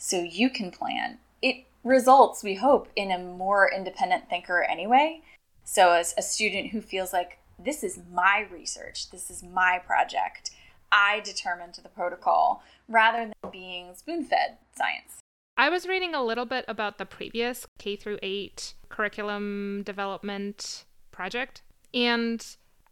so 0.01 0.23
you 0.23 0.49
can 0.49 0.71
plan. 0.71 1.19
It 1.43 1.67
results, 1.85 2.43
we 2.43 2.55
hope, 2.55 2.89
in 2.97 3.11
a 3.11 3.19
more 3.19 3.71
independent 3.71 4.29
thinker 4.29 4.63
anyway. 4.63 5.21
So, 5.63 5.93
as 5.93 6.15
a 6.17 6.23
student 6.23 6.71
who 6.71 6.81
feels 6.81 7.13
like 7.13 7.39
this 7.59 7.85
is 7.85 8.01
my 8.11 8.47
research, 8.51 9.11
this 9.11 9.31
is 9.31 9.43
my 9.43 9.81
project, 9.87 10.51
I 10.91 11.21
determined 11.21 11.75
the 11.81 11.89
protocol 11.91 12.63
rather 12.89 13.27
than 13.27 13.53
being 13.53 13.95
spoon 13.95 14.25
fed 14.25 14.57
science. 14.77 15.21
I 15.57 15.69
was 15.69 15.87
reading 15.87 16.15
a 16.15 16.25
little 16.25 16.47
bit 16.47 16.65
about 16.67 16.97
the 16.97 17.05
previous 17.05 17.67
K 17.79 17.95
through 17.95 18.19
8 18.23 18.75
curriculum 18.89 19.83
development 19.85 20.87
project 21.13 21.63
and 21.93 22.45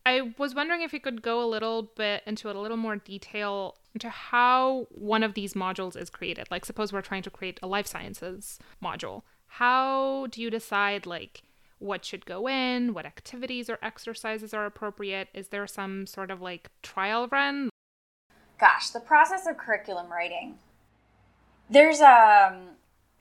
I 0.09 0.33
was 0.39 0.55
wondering 0.55 0.83
if 0.83 0.93
you 0.93 1.01
could 1.01 1.23
go 1.23 1.43
a 1.43 1.47
little 1.47 1.91
bit 1.97 2.23
into 2.27 2.51
a 2.51 2.53
little 2.53 2.77
more 2.77 2.97
detail 2.97 3.77
into 3.95 4.09
how 4.09 4.87
one 4.91 5.23
of 5.23 5.35
these 5.35 5.55
modules 5.55 5.97
is 5.97 6.11
created. 6.11 6.47
Like, 6.51 6.65
suppose 6.65 6.93
we're 6.93 7.03
trying 7.03 7.23
to 7.23 7.31
create 7.31 7.59
a 7.63 7.67
life 7.67 7.87
sciences 7.87 8.59
module. 8.83 9.23
How 9.47 10.27
do 10.31 10.41
you 10.41 10.51
decide, 10.51 11.07
like, 11.07 11.43
what 11.79 12.05
should 12.05 12.27
go 12.27 12.49
in, 12.49 12.95
what 12.95 13.07
activities 13.07 13.69
or 13.71 13.79
exercises 13.83 14.53
are 14.53 14.67
appropriate? 14.67 15.29
Is 15.35 15.49
there 15.49 15.67
some 15.67 16.07
sort 16.07 16.31
of 16.31 16.41
like 16.41 16.71
trial 16.83 17.29
run? 17.31 17.71
gosh, 18.59 18.91
the 18.91 19.01
process 19.01 19.47
of 19.47 19.57
curriculum 19.57 20.11
writing. 20.11 20.57
There's 21.71 22.01
a, 22.01 22.51
um, 22.53 22.69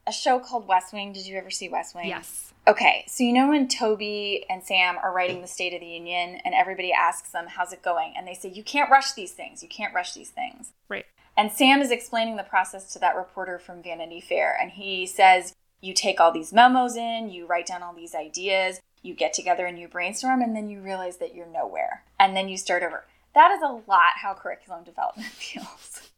a 0.08 0.12
show 0.12 0.40
called 0.40 0.68
West 0.68 0.94
Wing. 0.94 1.14
Did 1.14 1.28
you 1.28 1.38
ever 1.38 1.52
see 1.52 1.70
West 1.70 1.94
Wing? 1.94 2.08
Yes. 2.08 2.54
Okay, 2.68 3.06
so 3.08 3.24
you 3.24 3.32
know 3.32 3.50
when 3.50 3.68
Toby 3.68 4.46
and 4.50 4.64
Sam 4.64 4.98
are 4.98 5.14
writing 5.14 5.42
the 5.42 5.48
State 5.48 5.74
of 5.74 5.80
the 5.80 5.88
Union 5.88 6.40
and 6.44 6.54
everybody 6.54 6.92
asks 6.92 7.30
them, 7.30 7.46
How's 7.48 7.72
it 7.72 7.82
going? 7.84 8.14
And 8.18 8.28
they 8.28 8.34
say, 8.34 8.50
You 8.50 8.64
can't 8.64 8.90
rush 8.90 9.14
these 9.14 9.32
things. 9.32 9.62
You 9.62 9.70
can't 9.70 9.94
rush 9.94 10.14
these 10.14 10.30
things. 10.30 10.74
Right. 10.90 11.06
And 11.38 11.52
Sam 11.52 11.82
is 11.82 11.92
explaining 11.92 12.36
the 12.36 12.44
process 12.44 12.92
to 12.94 13.00
that 13.00 13.16
reporter 13.16 13.60
from 13.60 13.84
Vanity 13.84 14.20
Fair. 14.20 14.58
And 14.60 14.72
he 14.72 15.06
says, 15.06 15.54
You 15.82 15.94
take 15.94 16.20
all 16.20 16.32
these 16.32 16.52
memos 16.52 16.96
in, 16.98 17.30
you 17.30 17.46
write 17.46 17.68
down 17.68 17.84
all 17.84 17.94
these 17.94 18.16
ideas, 18.16 18.82
you 19.02 19.14
get 19.14 19.34
together 19.34 19.66
and 19.66 19.80
you 19.80 19.88
brainstorm, 19.88 20.42
and 20.42 20.56
then 20.56 20.70
you 20.70 20.82
realize 20.82 21.18
that 21.18 21.36
you're 21.36 21.48
nowhere. 21.48 22.04
And 22.20 22.36
then 22.36 22.50
you 22.50 22.58
start 22.58 22.84
over. 22.84 23.06
That 23.34 23.52
is 23.52 23.62
a 23.62 23.82
lot 23.90 24.18
how 24.22 24.34
curriculum 24.34 24.84
development 24.84 25.28
feels 25.32 26.10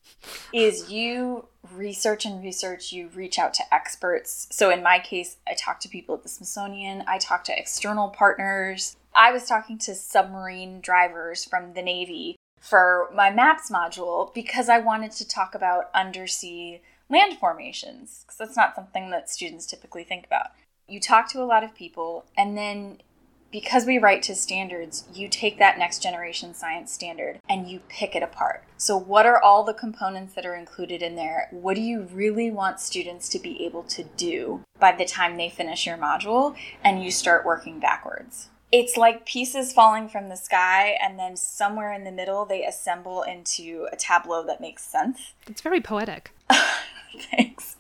is 0.54 0.92
you 0.92 1.48
research 1.74 2.26
and 2.26 2.44
research, 2.44 2.92
you 2.92 3.10
reach 3.10 3.38
out 3.38 3.54
to 3.56 3.74
experts. 3.74 4.48
So 4.52 4.70
in 4.70 4.84
my 4.84 5.00
case, 5.00 5.38
I 5.48 5.54
talk 5.54 5.80
to 5.82 5.90
people 5.90 6.16
at 6.16 6.24
the 6.24 6.30
Smithsonian, 6.30 7.04
I 7.08 7.18
talk 7.18 7.44
to 7.46 7.58
external 7.58 8.10
partners. 8.10 8.96
I 9.16 9.32
was 9.32 9.46
talking 9.46 9.78
to 9.80 9.96
submarine 9.96 10.82
drivers 10.82 11.44
from 11.44 11.74
the 11.74 11.82
Navy 11.82 12.38
for 12.60 13.10
my 13.14 13.30
maps 13.32 13.70
module 13.70 14.34
because 14.34 14.70
I 14.70 14.80
wanted 14.80 15.12
to 15.14 15.28
talk 15.28 15.56
about 15.56 15.90
undersea 15.94 16.82
land 17.10 17.38
formations 17.40 18.24
because 18.24 18.38
that's 18.38 18.58
not 18.58 18.76
something 18.76 19.10
that 19.10 19.30
students 19.30 19.66
typically 19.66 20.04
think 20.04 20.26
about. 20.26 20.48
You 20.88 21.00
talk 21.00 21.30
to 21.30 21.42
a 21.42 21.46
lot 21.46 21.64
of 21.64 21.76
people 21.76 22.26
and 22.38 22.58
then 22.58 23.02
because 23.52 23.86
we 23.86 23.98
write 23.98 24.24
to 24.24 24.36
standards, 24.36 25.06
you 25.14 25.28
take 25.28 25.58
that 25.60 25.78
next 25.78 26.02
generation 26.02 26.54
science 26.54 26.92
standard 26.92 27.40
and 27.50 27.68
you 27.68 27.82
pick 27.90 28.16
it 28.16 28.24
apart. 28.24 28.64
So, 28.78 28.98
what 28.98 29.26
are 29.26 29.42
all 29.42 29.64
the 29.64 29.74
components 29.74 30.34
that 30.36 30.46
are 30.46 30.56
included 30.56 31.02
in 31.02 31.16
there? 31.16 31.48
What 31.52 31.76
do 31.76 31.82
you 31.82 32.08
really 32.14 32.52
want 32.52 32.80
students 32.80 33.30
to 33.30 33.40
be 33.40 33.66
able 33.66 33.84
to 33.84 34.04
do 34.04 34.62
by 34.80 34.92
the 34.94 35.06
time 35.06 35.38
they 35.38 35.50
finish 35.50 35.86
your 35.86 35.98
module? 35.98 36.56
And 36.84 37.04
you 37.04 37.12
start 37.12 37.46
working 37.46 37.80
backwards. 37.80 38.50
It's 38.72 38.98
like 38.98 39.26
pieces 39.26 39.74
falling 39.74 40.10
from 40.10 40.30
the 40.30 40.36
sky, 40.36 40.96
and 41.02 41.18
then 41.18 41.36
somewhere 41.36 41.92
in 41.92 42.04
the 42.04 42.12
middle, 42.12 42.46
they 42.46 42.64
assemble 42.64 43.24
into 43.24 43.88
a 43.92 43.96
tableau 43.96 44.46
that 44.46 44.62
makes 44.62 44.86
sense. 44.86 45.34
It's 45.48 45.62
very 45.62 45.82
poetic. 45.82 46.32
Thanks. 47.32 47.76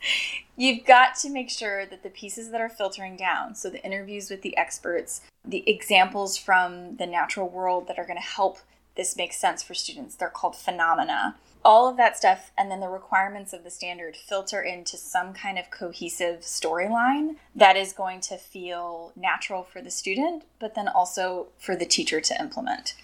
You've 0.55 0.85
got 0.85 1.15
to 1.17 1.29
make 1.29 1.49
sure 1.49 1.85
that 1.85 2.03
the 2.03 2.09
pieces 2.09 2.51
that 2.51 2.61
are 2.61 2.69
filtering 2.69 3.15
down, 3.15 3.55
so 3.55 3.69
the 3.69 3.83
interviews 3.83 4.29
with 4.29 4.41
the 4.41 4.57
experts, 4.57 5.21
the 5.45 5.63
examples 5.69 6.37
from 6.37 6.97
the 6.97 7.07
natural 7.07 7.47
world 7.47 7.87
that 7.87 7.97
are 7.97 8.05
going 8.05 8.19
to 8.19 8.23
help 8.23 8.59
this 8.95 9.15
make 9.15 9.31
sense 9.31 9.63
for 9.63 9.73
students, 9.73 10.15
they're 10.15 10.27
called 10.27 10.57
phenomena. 10.57 11.37
All 11.63 11.87
of 11.87 11.97
that 11.97 12.17
stuff, 12.17 12.51
and 12.57 12.69
then 12.69 12.79
the 12.79 12.89
requirements 12.89 13.53
of 13.53 13.63
the 13.63 13.69
standard 13.69 14.17
filter 14.17 14.61
into 14.61 14.97
some 14.97 15.33
kind 15.33 15.57
of 15.57 15.71
cohesive 15.71 16.41
storyline 16.41 17.35
that 17.55 17.77
is 17.77 17.93
going 17.93 18.21
to 18.21 18.37
feel 18.37 19.13
natural 19.15 19.63
for 19.63 19.81
the 19.81 19.91
student, 19.91 20.43
but 20.59 20.75
then 20.75 20.87
also 20.87 21.47
for 21.57 21.75
the 21.75 21.85
teacher 21.85 22.19
to 22.19 22.41
implement. 22.41 22.95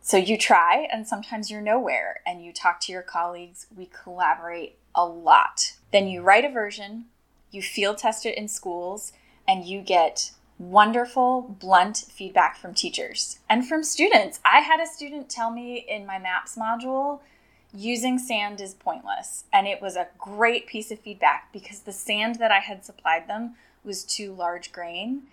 So 0.00 0.16
you 0.16 0.36
try, 0.36 0.86
and 0.92 1.06
sometimes 1.06 1.50
you're 1.50 1.60
nowhere, 1.60 2.20
and 2.26 2.44
you 2.44 2.52
talk 2.52 2.80
to 2.82 2.92
your 2.92 3.02
colleagues. 3.02 3.66
We 3.74 3.86
collaborate 3.86 4.76
a 4.94 5.04
lot. 5.04 5.74
Then 5.92 6.08
you 6.08 6.22
write 6.22 6.44
a 6.44 6.50
version, 6.50 7.06
you 7.50 7.62
field 7.62 7.98
test 7.98 8.26
it 8.26 8.36
in 8.36 8.48
schools, 8.48 9.12
and 9.46 9.64
you 9.64 9.80
get 9.80 10.32
wonderful, 10.58 11.42
blunt 11.42 12.04
feedback 12.10 12.56
from 12.56 12.74
teachers 12.74 13.40
and 13.48 13.66
from 13.66 13.82
students. 13.82 14.40
I 14.44 14.60
had 14.60 14.80
a 14.80 14.86
student 14.86 15.28
tell 15.28 15.50
me 15.50 15.84
in 15.88 16.06
my 16.06 16.18
MAPS 16.18 16.56
module 16.56 17.20
using 17.74 18.18
sand 18.18 18.60
is 18.60 18.74
pointless. 18.74 19.44
And 19.52 19.66
it 19.66 19.82
was 19.82 19.96
a 19.96 20.08
great 20.18 20.66
piece 20.66 20.90
of 20.90 21.00
feedback 21.00 21.52
because 21.52 21.80
the 21.80 21.92
sand 21.92 22.36
that 22.36 22.52
I 22.52 22.60
had 22.60 22.84
supplied 22.84 23.28
them 23.28 23.54
was 23.84 24.04
too 24.04 24.32
large 24.32 24.72
grain. 24.72 25.24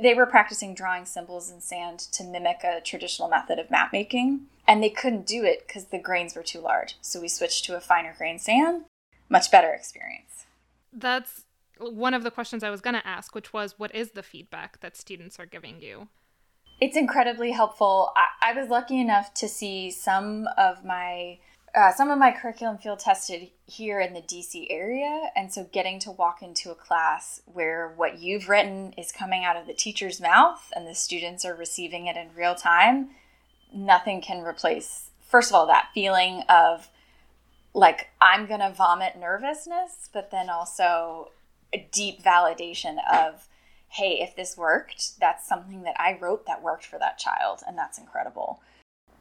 They 0.00 0.14
were 0.14 0.26
practicing 0.26 0.74
drawing 0.74 1.04
symbols 1.04 1.50
in 1.50 1.60
sand 1.60 1.98
to 2.12 2.22
mimic 2.22 2.62
a 2.62 2.80
traditional 2.80 3.28
method 3.28 3.58
of 3.58 3.72
map 3.72 3.92
making, 3.92 4.42
and 4.66 4.80
they 4.80 4.88
couldn't 4.88 5.26
do 5.26 5.42
it 5.42 5.66
because 5.66 5.86
the 5.86 5.98
grains 5.98 6.36
were 6.36 6.44
too 6.44 6.60
large. 6.60 6.96
So 7.00 7.20
we 7.20 7.26
switched 7.26 7.64
to 7.64 7.76
a 7.76 7.80
finer 7.80 8.14
grain 8.16 8.38
sand 8.38 8.84
much 9.30 9.50
better 9.50 9.72
experience. 9.72 10.46
That's 10.92 11.44
one 11.78 12.12
of 12.12 12.24
the 12.24 12.30
questions 12.30 12.62
I 12.62 12.70
was 12.70 12.80
going 12.82 12.94
to 12.94 13.06
ask, 13.06 13.34
which 13.34 13.52
was 13.52 13.78
what 13.78 13.94
is 13.94 14.10
the 14.10 14.22
feedback 14.22 14.80
that 14.80 14.96
students 14.96 15.38
are 15.38 15.46
giving 15.46 15.80
you? 15.80 16.08
It's 16.80 16.96
incredibly 16.96 17.52
helpful. 17.52 18.12
I, 18.16 18.50
I 18.50 18.60
was 18.60 18.68
lucky 18.68 19.00
enough 19.00 19.32
to 19.34 19.48
see 19.48 19.90
some 19.90 20.48
of 20.58 20.84
my 20.84 21.38
uh, 21.72 21.92
some 21.92 22.10
of 22.10 22.18
my 22.18 22.32
curriculum 22.32 22.78
field 22.78 22.98
tested 22.98 23.48
here 23.64 24.00
in 24.00 24.12
the 24.12 24.20
DC 24.20 24.66
area, 24.70 25.30
and 25.36 25.52
so 25.52 25.68
getting 25.70 26.00
to 26.00 26.10
walk 26.10 26.42
into 26.42 26.72
a 26.72 26.74
class 26.74 27.42
where 27.44 27.92
what 27.96 28.18
you've 28.18 28.48
written 28.48 28.92
is 28.98 29.12
coming 29.12 29.44
out 29.44 29.56
of 29.56 29.68
the 29.68 29.72
teacher's 29.72 30.20
mouth 30.20 30.72
and 30.74 30.84
the 30.84 30.96
students 30.96 31.44
are 31.44 31.54
receiving 31.54 32.08
it 32.08 32.16
in 32.16 32.34
real 32.34 32.56
time, 32.56 33.10
nothing 33.72 34.20
can 34.20 34.42
replace. 34.42 35.10
First 35.20 35.50
of 35.50 35.54
all, 35.54 35.66
that 35.68 35.90
feeling 35.94 36.42
of 36.48 36.88
like 37.74 38.08
I'm 38.20 38.46
going 38.46 38.60
to 38.60 38.70
vomit 38.70 39.18
nervousness, 39.18 40.08
but 40.12 40.30
then 40.30 40.50
also 40.50 41.30
a 41.72 41.88
deep 41.92 42.22
validation 42.22 42.96
of, 43.12 43.48
hey, 43.88 44.20
if 44.20 44.34
this 44.34 44.56
worked, 44.56 45.18
that's 45.20 45.46
something 45.46 45.82
that 45.82 46.00
I 46.00 46.18
wrote 46.20 46.46
that 46.46 46.62
worked 46.62 46.84
for 46.84 46.98
that 46.98 47.18
child, 47.18 47.62
and 47.66 47.76
that's 47.78 47.98
incredible. 47.98 48.60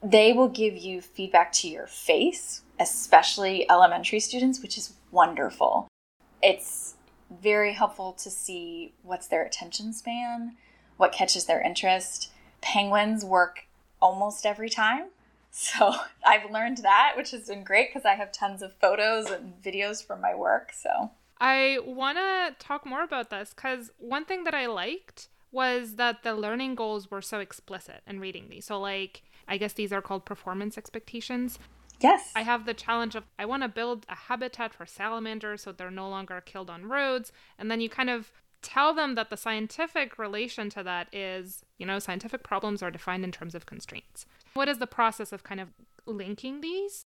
They 0.02 0.34
will 0.34 0.48
give 0.48 0.78
you 0.78 1.02
feedback 1.02 1.52
to 1.54 1.68
your 1.68 1.88
face, 1.88 2.62
especially 2.80 3.70
elementary 3.70 4.20
students, 4.20 4.62
which 4.62 4.78
is 4.78 4.94
wonderful. 5.12 5.88
It's 6.42 6.96
very 7.30 7.74
helpful 7.74 8.14
to 8.14 8.30
see 8.30 8.94
what's 9.04 9.28
their 9.28 9.44
attention 9.44 9.94
span, 9.94 10.56
what 10.98 11.12
catches 11.12 11.46
their 11.46 11.62
interest. 11.62 12.32
Penguins 12.62 13.24
work 13.24 13.66
almost 14.02 14.46
every 14.46 14.70
time. 14.70 15.08
So 15.52 15.96
I've 16.26 16.50
learned 16.52 16.78
that, 16.80 17.14
which 17.18 17.32
has 17.32 17.48
been 17.48 17.64
great 17.64 17.90
because 17.90 18.06
I 18.06 18.16
have 18.16 18.32
tons 18.32 18.62
of 18.62 18.74
photos 18.76 19.30
and 19.30 19.54
videos 19.62 20.06
from 20.06 20.22
my 20.22 20.36
work. 20.36 20.72
So 20.74 21.12
I 21.40 21.80
want 21.86 22.18
to 22.18 22.56
talk 22.60 22.86
more 22.86 23.04
about 23.04 23.30
this 23.30 23.54
because 23.54 23.92
one 23.98 24.26
thing 24.26 24.44
that 24.44 24.54
I 24.54 24.66
liked 24.68 25.30
was 25.52 25.96
that 25.96 26.24
the 26.24 26.36
learning 26.36 26.76
goals 26.76 27.10
were 27.10 27.22
so 27.22 27.40
explicit 27.40 28.02
in 28.06 28.20
reading 28.20 28.50
these. 28.50 28.66
So, 28.66 28.80
like, 28.80 29.24
I 29.48 29.58
guess 29.58 29.74
these 29.74 29.92
are 29.92 30.02
called 30.02 30.26
performance 30.26 30.78
expectations. 30.78 31.58
Yes. 32.02 32.32
I 32.36 32.44
have 32.44 32.66
the 32.66 32.74
challenge 32.74 33.16
of 33.16 33.24
I 33.38 33.46
want 33.46 33.64
to 33.64 33.70
build 33.70 34.06
a 34.08 34.16
habitat 34.16 34.74
for 34.74 34.86
salamanders 34.86 35.64
so 35.64 35.72
they're 35.72 35.92
no 35.92 36.10
longer 36.10 36.42
killed 36.42 36.70
on 36.70 36.86
roads. 36.86 37.32
And 37.58 37.70
then 37.70 37.82
you 37.82 37.90
kind 37.90 38.10
of 38.10 38.32
tell 38.62 38.94
them 38.94 39.16
that 39.16 39.30
the 39.30 39.38
scientific 39.38 40.18
relation 40.18 40.70
to 40.70 40.84
that 40.84 41.14
is, 41.14 41.64
you 41.78 41.86
know, 41.86 42.00
scientific 42.00 42.44
problems 42.44 42.84
are 42.84 42.92
defined 42.92 43.24
in 43.24 43.32
terms 43.32 43.56
of 43.56 43.66
constraints. 43.66 44.26
What 44.54 44.68
is 44.68 44.80
the 44.80 44.88
process 44.88 45.32
of 45.32 45.44
kind 45.44 45.60
of 45.60 45.70
linking 46.06 46.62
these? 46.62 47.04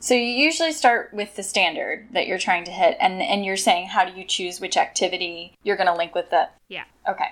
So 0.00 0.14
you 0.14 0.22
usually 0.22 0.72
start 0.72 1.12
with 1.12 1.36
the 1.36 1.42
standard 1.42 2.08
that 2.12 2.26
you're 2.26 2.38
trying 2.38 2.64
to 2.64 2.72
hit 2.72 2.96
and 3.00 3.22
and 3.22 3.44
you're 3.44 3.56
saying 3.56 3.86
how 3.86 4.04
do 4.04 4.18
you 4.18 4.24
choose 4.24 4.60
which 4.60 4.76
activity 4.76 5.54
you're 5.62 5.76
going 5.76 5.86
to 5.86 5.94
link 5.94 6.14
with 6.14 6.32
it? 6.32 6.48
Yeah. 6.68 6.84
Okay. 7.08 7.30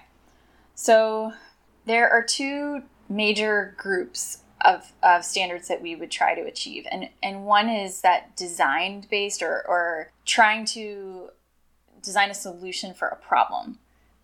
So 0.74 1.32
there 1.86 2.08
are 2.08 2.22
two 2.22 2.82
major 3.08 3.74
groups 3.76 4.42
of, 4.64 4.92
of 5.02 5.24
standards 5.24 5.68
that 5.68 5.82
we 5.82 5.96
would 5.96 6.10
try 6.10 6.34
to 6.34 6.42
achieve. 6.42 6.86
And 6.90 7.08
and 7.22 7.44
one 7.44 7.68
is 7.68 8.02
that 8.02 8.36
designed 8.36 9.08
based 9.10 9.42
or, 9.42 9.66
or 9.66 10.10
trying 10.24 10.64
to 10.66 11.30
design 12.02 12.30
a 12.30 12.34
solution 12.34 12.94
for 12.94 13.08
a 13.08 13.16
problem. 13.16 13.78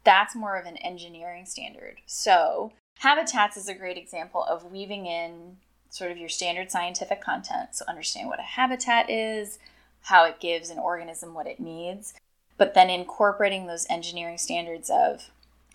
That's 0.04 0.36
more 0.36 0.56
of 0.56 0.66
an 0.66 0.76
engineering 0.76 1.46
standard. 1.46 1.96
So, 2.06 2.72
habitats 2.98 3.56
is 3.56 3.68
a 3.68 3.74
great 3.74 3.96
example 3.96 4.42
of 4.44 4.64
weaving 4.64 5.06
in 5.06 5.56
sort 5.90 6.10
of 6.10 6.18
your 6.18 6.28
standard 6.28 6.70
scientific 6.70 7.20
content. 7.20 7.74
So, 7.74 7.84
understand 7.88 8.28
what 8.28 8.40
a 8.40 8.42
habitat 8.42 9.10
is, 9.10 9.58
how 10.02 10.24
it 10.24 10.40
gives 10.40 10.70
an 10.70 10.78
organism 10.78 11.34
what 11.34 11.46
it 11.46 11.60
needs, 11.60 12.14
but 12.56 12.74
then 12.74 12.90
incorporating 12.90 13.66
those 13.66 13.86
engineering 13.88 14.38
standards 14.38 14.90
of 14.90 15.30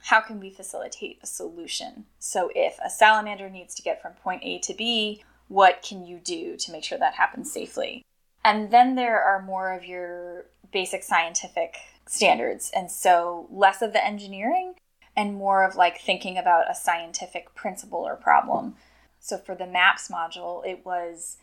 how 0.05 0.19
can 0.19 0.39
we 0.39 0.49
facilitate 0.49 1.19
a 1.21 1.27
solution? 1.27 2.05
So, 2.19 2.51
if 2.55 2.77
a 2.83 2.89
salamander 2.89 3.49
needs 3.49 3.75
to 3.75 3.81
get 3.81 4.01
from 4.01 4.13
point 4.13 4.43
A 4.43 4.59
to 4.59 4.73
B, 4.73 5.23
what 5.47 5.81
can 5.81 6.05
you 6.05 6.19
do 6.23 6.55
to 6.57 6.71
make 6.71 6.83
sure 6.83 6.97
that 6.97 7.15
happens 7.15 7.51
safely? 7.51 8.03
And 8.43 8.71
then 8.71 8.95
there 8.95 9.21
are 9.21 9.41
more 9.41 9.73
of 9.73 9.85
your 9.85 10.45
basic 10.71 11.03
scientific 11.03 11.75
standards. 12.07 12.71
And 12.75 12.91
so 12.91 13.47
less 13.51 13.81
of 13.81 13.93
the 13.93 14.05
engineering 14.05 14.75
and 15.15 15.35
more 15.35 15.63
of 15.63 15.75
like 15.75 15.99
thinking 15.99 16.37
about 16.37 16.69
a 16.69 16.75
scientific 16.75 17.53
principle 17.55 17.99
or 17.99 18.15
problem. 18.15 18.75
So 19.19 19.37
for 19.37 19.55
the 19.55 19.67
maps 19.67 20.09
module, 20.09 20.65
it 20.65 20.85
was 20.85 21.37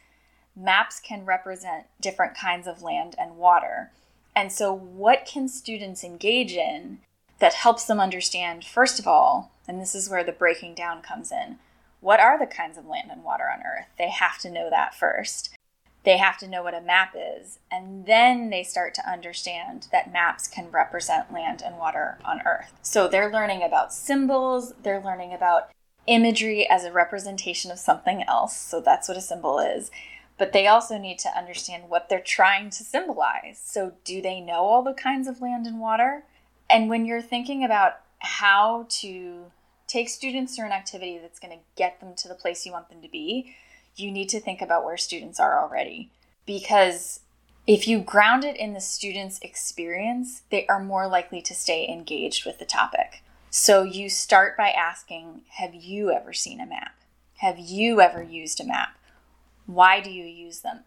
maps 0.57 1.01
can 1.01 1.25
represent 1.25 1.87
different 2.01 2.37
kinds 2.37 2.67
of 2.67 2.83
land 2.83 3.15
and 3.19 3.37
water. 3.37 3.91
And 4.35 4.53
so, 4.53 4.73
what 4.73 5.27
can 5.27 5.49
students 5.49 6.05
engage 6.05 6.53
in 6.53 6.99
that 7.41 7.55
helps 7.55 7.85
them 7.85 7.99
understand, 7.99 8.65
first 8.65 8.99
of 8.99 9.07
all, 9.07 9.51
and 9.67 9.81
this 9.81 9.95
is 9.95 10.09
where 10.09 10.25
the 10.25 10.33
breaking 10.33 10.75
down 10.75 11.03
comes 11.03 11.33
in 11.33 11.59
what 12.01 12.21
are 12.21 12.39
the 12.39 12.47
kinds 12.47 12.79
of 12.79 12.87
land 12.87 13.11
and 13.11 13.25
water 13.25 13.45
on 13.53 13.61
Earth? 13.61 13.87
They 13.99 14.11
have 14.11 14.39
to 14.39 14.51
know 14.51 14.71
that 14.71 14.95
first. 14.95 15.51
They 16.05 16.17
have 16.17 16.39
to 16.39 16.49
know 16.49 16.63
what 16.63 16.75
a 16.75 16.81
map 16.81 17.15
is, 17.17 17.59
and 17.71 18.07
then 18.07 18.51
they 18.51 18.63
start 18.63 18.95
to 18.95 19.11
understand 19.11 19.89
that 19.93 20.13
maps 20.13 20.47
can 20.47 20.71
represent 20.71 21.33
land 21.33 21.63
and 21.63 21.77
water 21.77 22.19
on 22.25 22.41
Earth. 22.47 22.73
So 22.83 23.09
they're 23.09 23.33
learning 23.33 23.63
about 23.63 23.93
symbols, 23.93 24.73
they're 24.83 25.03
learning 25.03 25.35
about 25.35 25.71
imagery 26.07 26.69
as 26.69 26.85
a 26.85 26.93
representation 26.93 27.71
of 27.71 27.79
something 27.79 28.23
else. 28.23 28.57
So 28.57 28.81
that's 28.81 29.09
what 29.09 29.17
a 29.19 29.21
symbol 29.21 29.59
is. 29.59 29.91
But 30.39 30.53
they 30.53 30.67
also 30.67 30.99
need 30.99 31.19
to 31.21 31.37
understand 31.37 31.89
what 31.89 32.09
they're 32.09 32.21
trying 32.21 32.71
to 32.71 32.85
symbolize. 32.85 33.61
So, 33.63 33.95
do 34.05 34.23
they 34.23 34.41
know 34.41 34.61
all 34.61 34.83
the 34.83 34.95
kinds 34.95 35.27
of 35.27 35.41
land 35.41 35.67
and 35.67 35.81
water? 35.81 36.23
And 36.71 36.89
when 36.89 37.05
you're 37.05 37.21
thinking 37.21 37.65
about 37.65 38.01
how 38.21 38.87
to 38.89 39.47
take 39.89 40.09
students 40.09 40.55
through 40.55 40.67
an 40.67 40.73
activity 40.73 41.19
that's 41.19 41.41
going 41.41 41.59
to 41.59 41.65
get 41.77 41.99
them 41.99 42.15
to 42.19 42.29
the 42.29 42.35
place 42.35 42.65
you 42.65 42.71
want 42.71 42.89
them 42.89 43.03
to 43.03 43.09
be, 43.09 43.57
you 43.99 44.11
need 44.11 44.29
to 44.31 44.41
think 44.41 44.63
about 44.63 44.85
where 44.85 44.97
students 44.97 45.41
are 45.41 45.63
already. 45.63 46.11
Because 46.47 47.21
if 47.67 47.87
you 47.87 48.01
ground 48.01 48.45
it 48.45 48.57
in 48.57 48.73
the 48.73 48.81
student's 48.81 49.39
experience, 49.41 50.43
they 50.51 50.67
are 50.69 50.83
more 50.83 51.07
likely 51.07 51.43
to 51.43 51.55
stay 51.55 51.87
engaged 51.89 52.47
with 52.47 52.59
the 52.59 52.65
topic. 52.65 53.23
So 53.51 53.83
you 53.83 54.09
start 54.09 54.57
by 54.57 54.71
asking 54.71 55.43
Have 55.59 55.75
you 55.75 56.11
ever 56.11 56.33
seen 56.33 56.61
a 56.61 56.67
map? 56.67 56.95
Have 57.39 57.59
you 57.59 58.01
ever 58.01 58.23
used 58.23 58.61
a 58.61 58.65
map? 58.65 58.97
Why 59.67 60.01
do 60.01 60.11
you 60.11 60.25
use 60.25 60.61
them? 60.61 60.81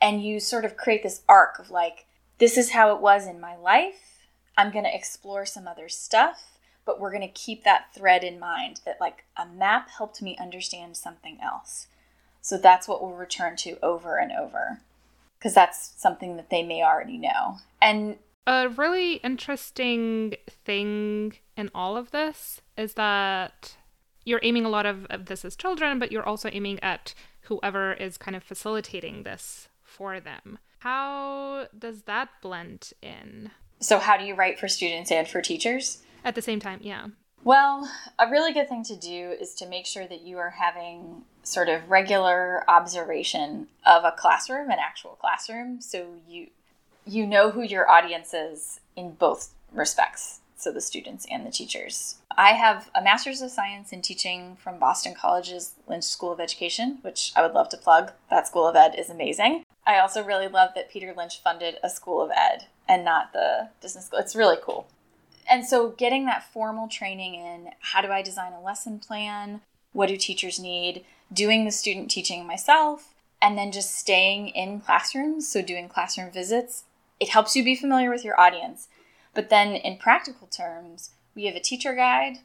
And 0.00 0.22
you 0.22 0.40
sort 0.40 0.64
of 0.64 0.76
create 0.76 1.02
this 1.02 1.22
arc 1.28 1.58
of 1.58 1.70
like, 1.70 2.06
this 2.38 2.58
is 2.58 2.72
how 2.72 2.94
it 2.94 3.00
was 3.00 3.26
in 3.26 3.40
my 3.40 3.56
life. 3.56 4.26
I'm 4.58 4.72
going 4.72 4.84
to 4.84 4.94
explore 4.94 5.46
some 5.46 5.66
other 5.66 5.88
stuff, 5.88 6.58
but 6.84 7.00
we're 7.00 7.12
going 7.12 7.22
to 7.22 7.28
keep 7.28 7.64
that 7.64 7.94
thread 7.94 8.24
in 8.24 8.38
mind 8.38 8.80
that 8.84 9.00
like 9.00 9.24
a 9.36 9.46
map 9.46 9.88
helped 9.90 10.20
me 10.20 10.36
understand 10.40 10.96
something 10.96 11.38
else. 11.42 11.86
So 12.46 12.56
that's 12.56 12.86
what 12.86 13.02
we'll 13.02 13.10
return 13.10 13.56
to 13.56 13.76
over 13.82 14.18
and 14.18 14.30
over 14.30 14.78
because 15.36 15.52
that's 15.52 15.94
something 15.96 16.36
that 16.36 16.48
they 16.48 16.62
may 16.62 16.80
already 16.80 17.18
know. 17.18 17.58
And 17.82 18.18
a 18.46 18.68
really 18.68 19.14
interesting 19.14 20.36
thing 20.64 21.38
in 21.56 21.72
all 21.74 21.96
of 21.96 22.12
this 22.12 22.60
is 22.78 22.94
that 22.94 23.76
you're 24.24 24.38
aiming 24.44 24.64
a 24.64 24.68
lot 24.68 24.86
of, 24.86 25.06
of 25.06 25.26
this 25.26 25.44
as 25.44 25.56
children, 25.56 25.98
but 25.98 26.12
you're 26.12 26.22
also 26.22 26.48
aiming 26.52 26.78
at 26.84 27.14
whoever 27.40 27.94
is 27.94 28.16
kind 28.16 28.36
of 28.36 28.44
facilitating 28.44 29.24
this 29.24 29.68
for 29.82 30.20
them. 30.20 30.60
How 30.78 31.66
does 31.76 32.02
that 32.02 32.28
blend 32.40 32.92
in? 33.02 33.50
So, 33.80 33.98
how 33.98 34.16
do 34.16 34.24
you 34.24 34.36
write 34.36 34.60
for 34.60 34.68
students 34.68 35.10
and 35.10 35.26
for 35.26 35.42
teachers? 35.42 36.04
At 36.24 36.36
the 36.36 36.42
same 36.42 36.60
time, 36.60 36.78
yeah. 36.80 37.08
Well, 37.46 37.88
a 38.18 38.28
really 38.28 38.52
good 38.52 38.68
thing 38.68 38.82
to 38.82 38.96
do 38.96 39.30
is 39.40 39.54
to 39.54 39.68
make 39.68 39.86
sure 39.86 40.04
that 40.08 40.22
you 40.22 40.36
are 40.38 40.50
having 40.50 41.22
sort 41.44 41.68
of 41.68 41.88
regular 41.88 42.68
observation 42.68 43.68
of 43.86 44.02
a 44.02 44.10
classroom, 44.10 44.68
an 44.68 44.78
actual 44.80 45.12
classroom. 45.12 45.80
So 45.80 46.08
you 46.28 46.48
you 47.06 47.24
know 47.24 47.52
who 47.52 47.62
your 47.62 47.88
audience 47.88 48.34
is 48.34 48.80
in 48.96 49.12
both 49.12 49.54
respects, 49.72 50.40
so 50.56 50.72
the 50.72 50.80
students 50.80 51.24
and 51.30 51.46
the 51.46 51.52
teachers. 51.52 52.16
I 52.36 52.54
have 52.54 52.90
a 52.96 53.00
master's 53.00 53.40
of 53.40 53.52
science 53.52 53.92
in 53.92 54.02
teaching 54.02 54.56
from 54.56 54.80
Boston 54.80 55.14
College's 55.14 55.74
Lynch 55.86 56.02
School 56.02 56.32
of 56.32 56.40
Education, 56.40 56.98
which 57.02 57.30
I 57.36 57.42
would 57.42 57.54
love 57.54 57.68
to 57.68 57.76
plug. 57.76 58.10
That 58.28 58.48
school 58.48 58.66
of 58.66 58.74
ed 58.74 58.96
is 58.98 59.08
amazing. 59.08 59.62
I 59.86 60.00
also 60.00 60.24
really 60.24 60.48
love 60.48 60.70
that 60.74 60.90
Peter 60.90 61.14
Lynch 61.16 61.40
funded 61.44 61.76
a 61.80 61.90
school 61.90 62.20
of 62.20 62.32
ed 62.34 62.66
and 62.88 63.04
not 63.04 63.32
the 63.32 63.68
business 63.80 64.06
school. 64.06 64.18
It's 64.18 64.34
really 64.34 64.58
cool. 64.60 64.88
And 65.48 65.64
so 65.66 65.90
getting 65.90 66.26
that 66.26 66.52
formal 66.52 66.88
training 66.88 67.34
in 67.34 67.70
how 67.80 68.02
do 68.02 68.08
I 68.08 68.22
design 68.22 68.52
a 68.52 68.62
lesson 68.62 68.98
plan? 68.98 69.60
What 69.92 70.08
do 70.08 70.16
teachers 70.16 70.58
need? 70.58 71.04
Doing 71.32 71.64
the 71.64 71.70
student 71.70 72.10
teaching 72.10 72.46
myself, 72.46 73.14
and 73.40 73.56
then 73.56 73.72
just 73.72 73.94
staying 73.94 74.48
in 74.48 74.80
classrooms, 74.80 75.48
so 75.48 75.62
doing 75.62 75.88
classroom 75.88 76.30
visits, 76.30 76.84
it 77.20 77.28
helps 77.28 77.56
you 77.56 77.64
be 77.64 77.76
familiar 77.76 78.10
with 78.10 78.24
your 78.24 78.38
audience. 78.40 78.88
But 79.34 79.50
then 79.50 79.74
in 79.74 79.98
practical 79.98 80.46
terms, 80.46 81.10
we 81.34 81.44
have 81.46 81.56
a 81.56 81.60
teacher 81.60 81.94
guide 81.94 82.38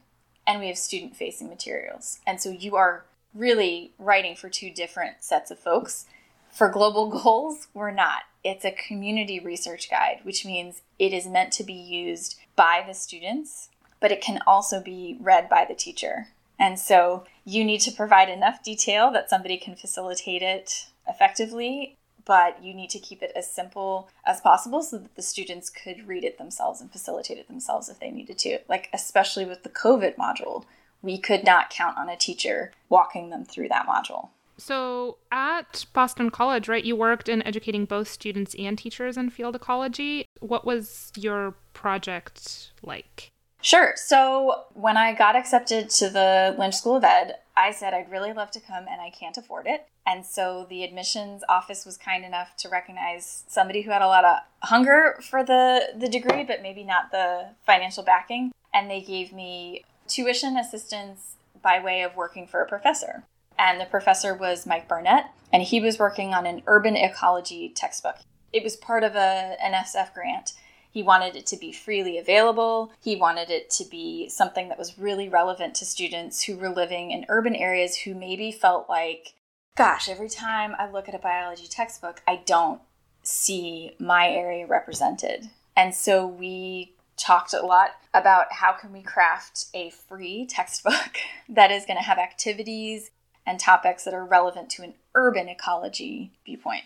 and 0.46 0.60
we 0.60 0.68
have 0.68 0.78
student 0.78 1.16
facing 1.16 1.48
materials. 1.48 2.20
And 2.26 2.40
so 2.40 2.50
you 2.50 2.76
are 2.76 3.04
really 3.34 3.92
writing 3.98 4.36
for 4.36 4.48
two 4.48 4.70
different 4.70 5.22
sets 5.24 5.50
of 5.50 5.58
folks. 5.58 6.06
For 6.50 6.68
global 6.68 7.08
goals, 7.22 7.68
we're 7.72 7.90
not. 7.90 8.22
It's 8.44 8.64
a 8.64 8.72
community 8.72 9.38
research 9.38 9.90
guide, 9.90 10.20
which 10.22 10.44
means 10.44 10.82
it 10.98 11.12
is 11.12 11.26
meant 11.26 11.52
to 11.54 11.64
be 11.64 11.72
used 11.72 12.38
by 12.56 12.84
the 12.86 12.94
students, 12.94 13.70
but 14.00 14.10
it 14.12 14.20
can 14.20 14.40
also 14.46 14.80
be 14.80 15.16
read 15.20 15.48
by 15.48 15.64
the 15.64 15.74
teacher. 15.74 16.28
And 16.58 16.78
so 16.78 17.24
you 17.44 17.64
need 17.64 17.80
to 17.82 17.92
provide 17.92 18.28
enough 18.28 18.62
detail 18.62 19.10
that 19.12 19.30
somebody 19.30 19.56
can 19.56 19.74
facilitate 19.74 20.42
it 20.42 20.86
effectively, 21.08 21.96
but 22.24 22.62
you 22.62 22.74
need 22.74 22.90
to 22.90 22.98
keep 22.98 23.22
it 23.22 23.32
as 23.34 23.50
simple 23.50 24.08
as 24.24 24.40
possible 24.40 24.82
so 24.82 24.98
that 24.98 25.14
the 25.14 25.22
students 25.22 25.70
could 25.70 26.06
read 26.06 26.24
it 26.24 26.38
themselves 26.38 26.80
and 26.80 26.90
facilitate 26.90 27.38
it 27.38 27.48
themselves 27.48 27.88
if 27.88 27.98
they 27.98 28.10
needed 28.10 28.38
to. 28.38 28.58
Like, 28.68 28.88
especially 28.92 29.44
with 29.44 29.62
the 29.62 29.68
COVID 29.68 30.16
module, 30.16 30.64
we 31.00 31.18
could 31.18 31.44
not 31.44 31.70
count 31.70 31.98
on 31.98 32.08
a 32.08 32.16
teacher 32.16 32.72
walking 32.88 33.30
them 33.30 33.44
through 33.44 33.68
that 33.68 33.86
module. 33.86 34.28
So 34.58 35.18
at 35.30 35.86
Boston 35.92 36.30
College, 36.30 36.68
right, 36.68 36.84
you 36.84 36.96
worked 36.96 37.28
in 37.28 37.42
educating 37.42 37.84
both 37.84 38.08
students 38.08 38.54
and 38.58 38.78
teachers 38.78 39.16
in 39.16 39.30
field 39.30 39.56
ecology. 39.56 40.26
What 40.40 40.64
was 40.64 41.12
your 41.16 41.54
project 41.72 42.72
like? 42.82 43.30
Sure. 43.62 43.94
So 43.96 44.64
when 44.74 44.96
I 44.96 45.14
got 45.14 45.36
accepted 45.36 45.88
to 45.90 46.10
the 46.10 46.54
Lynch 46.58 46.74
School 46.74 46.96
of 46.96 47.04
Ed, 47.04 47.36
I 47.56 47.70
said 47.70 47.94
I'd 47.94 48.10
really 48.10 48.32
love 48.32 48.50
to 48.52 48.60
come 48.60 48.86
and 48.90 49.00
I 49.00 49.10
can't 49.10 49.36
afford 49.36 49.66
it. 49.66 49.86
And 50.04 50.26
so 50.26 50.66
the 50.68 50.82
admissions 50.82 51.44
office 51.48 51.86
was 51.86 51.96
kind 51.96 52.24
enough 52.24 52.56
to 52.56 52.68
recognize 52.68 53.44
somebody 53.46 53.82
who 53.82 53.92
had 53.92 54.02
a 54.02 54.08
lot 54.08 54.24
of 54.24 54.38
hunger 54.62 55.16
for 55.22 55.44
the, 55.44 55.90
the 55.96 56.08
degree, 56.08 56.42
but 56.42 56.60
maybe 56.60 56.82
not 56.82 57.12
the 57.12 57.50
financial 57.64 58.02
backing. 58.02 58.50
And 58.74 58.90
they 58.90 59.00
gave 59.00 59.32
me 59.32 59.84
tuition 60.08 60.56
assistance 60.56 61.36
by 61.62 61.80
way 61.80 62.02
of 62.02 62.16
working 62.16 62.48
for 62.48 62.60
a 62.60 62.68
professor 62.68 63.22
and 63.58 63.80
the 63.80 63.86
professor 63.86 64.34
was 64.34 64.66
Mike 64.66 64.88
Barnett, 64.88 65.26
and 65.52 65.62
he 65.62 65.80
was 65.80 65.98
working 65.98 66.34
on 66.34 66.46
an 66.46 66.62
urban 66.66 66.96
ecology 66.96 67.68
textbook. 67.74 68.16
It 68.52 68.62
was 68.62 68.76
part 68.76 69.04
of 69.04 69.14
a 69.14 69.56
NSF 69.62 70.12
grant. 70.14 70.52
He 70.90 71.02
wanted 71.02 71.36
it 71.36 71.46
to 71.46 71.56
be 71.56 71.72
freely 71.72 72.18
available. 72.18 72.92
He 73.00 73.16
wanted 73.16 73.48
it 73.50 73.70
to 73.70 73.84
be 73.84 74.28
something 74.28 74.68
that 74.68 74.78
was 74.78 74.98
really 74.98 75.28
relevant 75.28 75.74
to 75.76 75.86
students 75.86 76.42
who 76.42 76.56
were 76.56 76.68
living 76.68 77.10
in 77.10 77.24
urban 77.28 77.54
areas 77.54 77.96
who 77.98 78.14
maybe 78.14 78.52
felt 78.52 78.90
like, 78.90 79.32
gosh, 79.74 80.08
every 80.08 80.28
time 80.28 80.74
I 80.78 80.90
look 80.90 81.08
at 81.08 81.14
a 81.14 81.18
biology 81.18 81.66
textbook, 81.66 82.22
I 82.28 82.42
don't 82.44 82.82
see 83.22 83.96
my 83.98 84.28
area 84.28 84.66
represented. 84.66 85.48
And 85.74 85.94
so 85.94 86.26
we 86.26 86.94
talked 87.16 87.54
a 87.54 87.64
lot 87.64 87.92
about 88.12 88.52
how 88.52 88.72
can 88.72 88.92
we 88.92 89.02
craft 89.02 89.66
a 89.72 89.90
free 89.90 90.46
textbook 90.46 91.18
that 91.48 91.70
is 91.70 91.86
going 91.86 91.96
to 91.96 92.04
have 92.04 92.18
activities 92.18 93.10
and 93.46 93.58
topics 93.58 94.04
that 94.04 94.14
are 94.14 94.24
relevant 94.24 94.70
to 94.70 94.82
an 94.82 94.94
urban 95.14 95.48
ecology 95.48 96.32
viewpoint. 96.44 96.84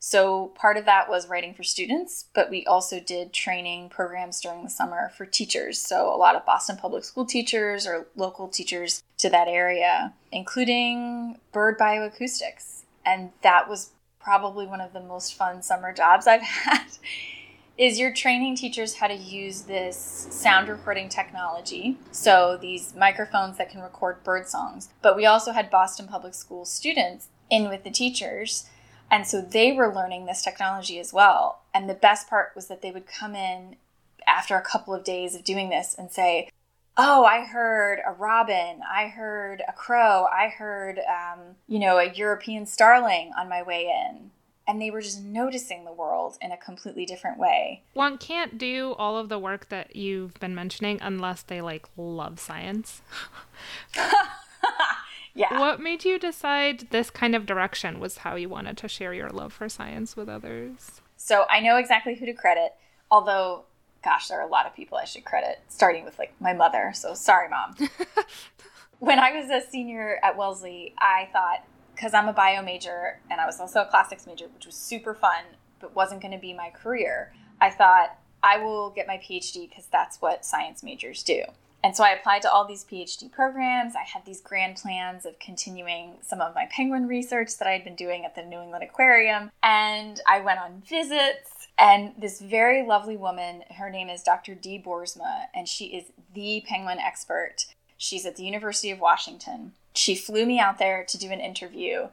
So, 0.00 0.52
part 0.54 0.76
of 0.76 0.84
that 0.84 1.10
was 1.10 1.28
writing 1.28 1.54
for 1.54 1.64
students, 1.64 2.26
but 2.32 2.50
we 2.50 2.64
also 2.66 3.00
did 3.00 3.32
training 3.32 3.88
programs 3.88 4.40
during 4.40 4.62
the 4.62 4.70
summer 4.70 5.10
for 5.16 5.26
teachers. 5.26 5.80
So, 5.80 6.14
a 6.14 6.16
lot 6.16 6.36
of 6.36 6.46
Boston 6.46 6.76
public 6.76 7.02
school 7.02 7.26
teachers 7.26 7.84
or 7.84 8.06
local 8.14 8.46
teachers 8.46 9.02
to 9.18 9.28
that 9.30 9.48
area, 9.48 10.14
including 10.30 11.40
bird 11.52 11.78
bioacoustics. 11.78 12.82
And 13.04 13.32
that 13.42 13.68
was 13.68 13.90
probably 14.20 14.66
one 14.66 14.80
of 14.80 14.92
the 14.92 15.00
most 15.00 15.34
fun 15.34 15.62
summer 15.62 15.92
jobs 15.92 16.28
I've 16.28 16.42
had 16.42 16.86
is 17.78 18.00
you're 18.00 18.12
training 18.12 18.56
teachers 18.56 18.94
how 18.94 19.06
to 19.06 19.14
use 19.14 19.62
this 19.62 20.26
sound 20.30 20.68
recording 20.68 21.08
technology. 21.08 21.96
So 22.10 22.58
these 22.60 22.92
microphones 22.96 23.56
that 23.56 23.70
can 23.70 23.80
record 23.80 24.24
bird 24.24 24.48
songs. 24.48 24.88
But 25.00 25.14
we 25.14 25.24
also 25.24 25.52
had 25.52 25.70
Boston 25.70 26.08
Public 26.08 26.34
School 26.34 26.64
students 26.64 27.28
in 27.48 27.68
with 27.68 27.84
the 27.84 27.90
teachers. 27.90 28.68
And 29.10 29.28
so 29.28 29.40
they 29.40 29.72
were 29.72 29.94
learning 29.94 30.26
this 30.26 30.42
technology 30.42 30.98
as 30.98 31.12
well. 31.12 31.60
And 31.72 31.88
the 31.88 31.94
best 31.94 32.28
part 32.28 32.50
was 32.56 32.66
that 32.66 32.82
they 32.82 32.90
would 32.90 33.06
come 33.06 33.36
in 33.36 33.76
after 34.26 34.56
a 34.56 34.62
couple 34.62 34.92
of 34.92 35.04
days 35.04 35.36
of 35.36 35.44
doing 35.44 35.70
this 35.70 35.94
and 35.96 36.10
say, 36.10 36.50
Oh, 37.00 37.24
I 37.24 37.44
heard 37.44 38.00
a 38.04 38.10
robin. 38.10 38.80
I 38.92 39.06
heard 39.06 39.62
a 39.68 39.72
crow. 39.72 40.26
I 40.32 40.48
heard, 40.48 40.98
um, 40.98 41.54
you 41.68 41.78
know, 41.78 41.98
a 41.98 42.12
European 42.12 42.66
starling 42.66 43.30
on 43.38 43.48
my 43.48 43.62
way 43.62 43.84
in 43.84 44.32
and 44.68 44.80
they 44.80 44.90
were 44.90 45.00
just 45.00 45.22
noticing 45.22 45.84
the 45.84 45.92
world 45.92 46.36
in 46.42 46.52
a 46.52 46.56
completely 46.56 47.06
different 47.06 47.38
way. 47.38 47.82
One 47.94 48.18
can't 48.18 48.58
do 48.58 48.94
all 48.98 49.16
of 49.16 49.30
the 49.30 49.38
work 49.38 49.70
that 49.70 49.96
you've 49.96 50.34
been 50.34 50.54
mentioning 50.54 50.98
unless 51.00 51.42
they 51.42 51.62
like 51.62 51.86
love 51.96 52.38
science. 52.38 53.00
yeah. 55.34 55.58
What 55.58 55.80
made 55.80 56.04
you 56.04 56.18
decide 56.18 56.88
this 56.90 57.08
kind 57.08 57.34
of 57.34 57.46
direction 57.46 57.98
was 57.98 58.18
how 58.18 58.36
you 58.36 58.50
wanted 58.50 58.76
to 58.76 58.88
share 58.88 59.14
your 59.14 59.30
love 59.30 59.54
for 59.54 59.70
science 59.70 60.16
with 60.16 60.28
others? 60.28 61.00
So 61.16 61.46
I 61.48 61.60
know 61.60 61.78
exactly 61.78 62.14
who 62.14 62.26
to 62.26 62.34
credit, 62.34 62.74
although 63.10 63.64
gosh, 64.04 64.28
there 64.28 64.38
are 64.38 64.46
a 64.46 64.50
lot 64.50 64.66
of 64.66 64.76
people 64.76 64.96
I 64.96 65.04
should 65.04 65.24
credit, 65.24 65.58
starting 65.68 66.04
with 66.04 66.18
like 66.18 66.32
my 66.40 66.52
mother. 66.52 66.92
So 66.94 67.14
sorry, 67.14 67.48
mom. 67.48 67.74
when 68.98 69.18
I 69.18 69.32
was 69.32 69.50
a 69.50 69.66
senior 69.68 70.20
at 70.22 70.36
Wellesley, 70.36 70.94
I 70.98 71.28
thought 71.32 71.64
because 71.98 72.14
I'm 72.14 72.28
a 72.28 72.32
bio 72.32 72.62
major 72.62 73.18
and 73.28 73.40
I 73.40 73.46
was 73.46 73.58
also 73.58 73.80
a 73.80 73.86
classics 73.86 74.26
major, 74.26 74.46
which 74.54 74.66
was 74.66 74.76
super 74.76 75.14
fun, 75.14 75.42
but 75.80 75.96
wasn't 75.96 76.22
going 76.22 76.32
to 76.32 76.38
be 76.38 76.52
my 76.52 76.70
career, 76.70 77.32
I 77.60 77.70
thought 77.70 78.16
I 78.40 78.58
will 78.58 78.90
get 78.90 79.08
my 79.08 79.16
PhD 79.16 79.68
because 79.68 79.86
that's 79.86 80.22
what 80.22 80.44
science 80.44 80.84
majors 80.84 81.24
do. 81.24 81.42
And 81.82 81.96
so 81.96 82.04
I 82.04 82.10
applied 82.10 82.42
to 82.42 82.50
all 82.50 82.66
these 82.66 82.84
PhD 82.84 83.30
programs. 83.30 83.94
I 83.96 84.02
had 84.02 84.24
these 84.24 84.40
grand 84.40 84.76
plans 84.76 85.26
of 85.26 85.38
continuing 85.40 86.14
some 86.22 86.40
of 86.40 86.54
my 86.54 86.66
penguin 86.70 87.06
research 87.06 87.56
that 87.58 87.68
I 87.68 87.72
had 87.72 87.84
been 87.84 87.96
doing 87.96 88.24
at 88.24 88.34
the 88.34 88.42
New 88.42 88.60
England 88.60 88.84
Aquarium. 88.84 89.50
And 89.62 90.20
I 90.26 90.40
went 90.40 90.60
on 90.60 90.82
visits. 90.88 91.68
And 91.78 92.14
this 92.18 92.40
very 92.40 92.84
lovely 92.84 93.16
woman, 93.16 93.62
her 93.76 93.90
name 93.90 94.08
is 94.08 94.24
Dr. 94.24 94.56
Dee 94.56 94.82
Boersma, 94.84 95.44
and 95.54 95.68
she 95.68 95.86
is 95.86 96.06
the 96.34 96.64
penguin 96.66 96.98
expert. 96.98 97.66
She's 97.98 98.24
at 98.24 98.36
the 98.36 98.44
University 98.44 98.90
of 98.90 99.00
Washington. 99.00 99.72
She 99.94 100.14
flew 100.14 100.46
me 100.46 100.58
out 100.58 100.78
there 100.78 101.04
to 101.04 101.18
do 101.18 101.30
an 101.30 101.40
interview 101.40 102.08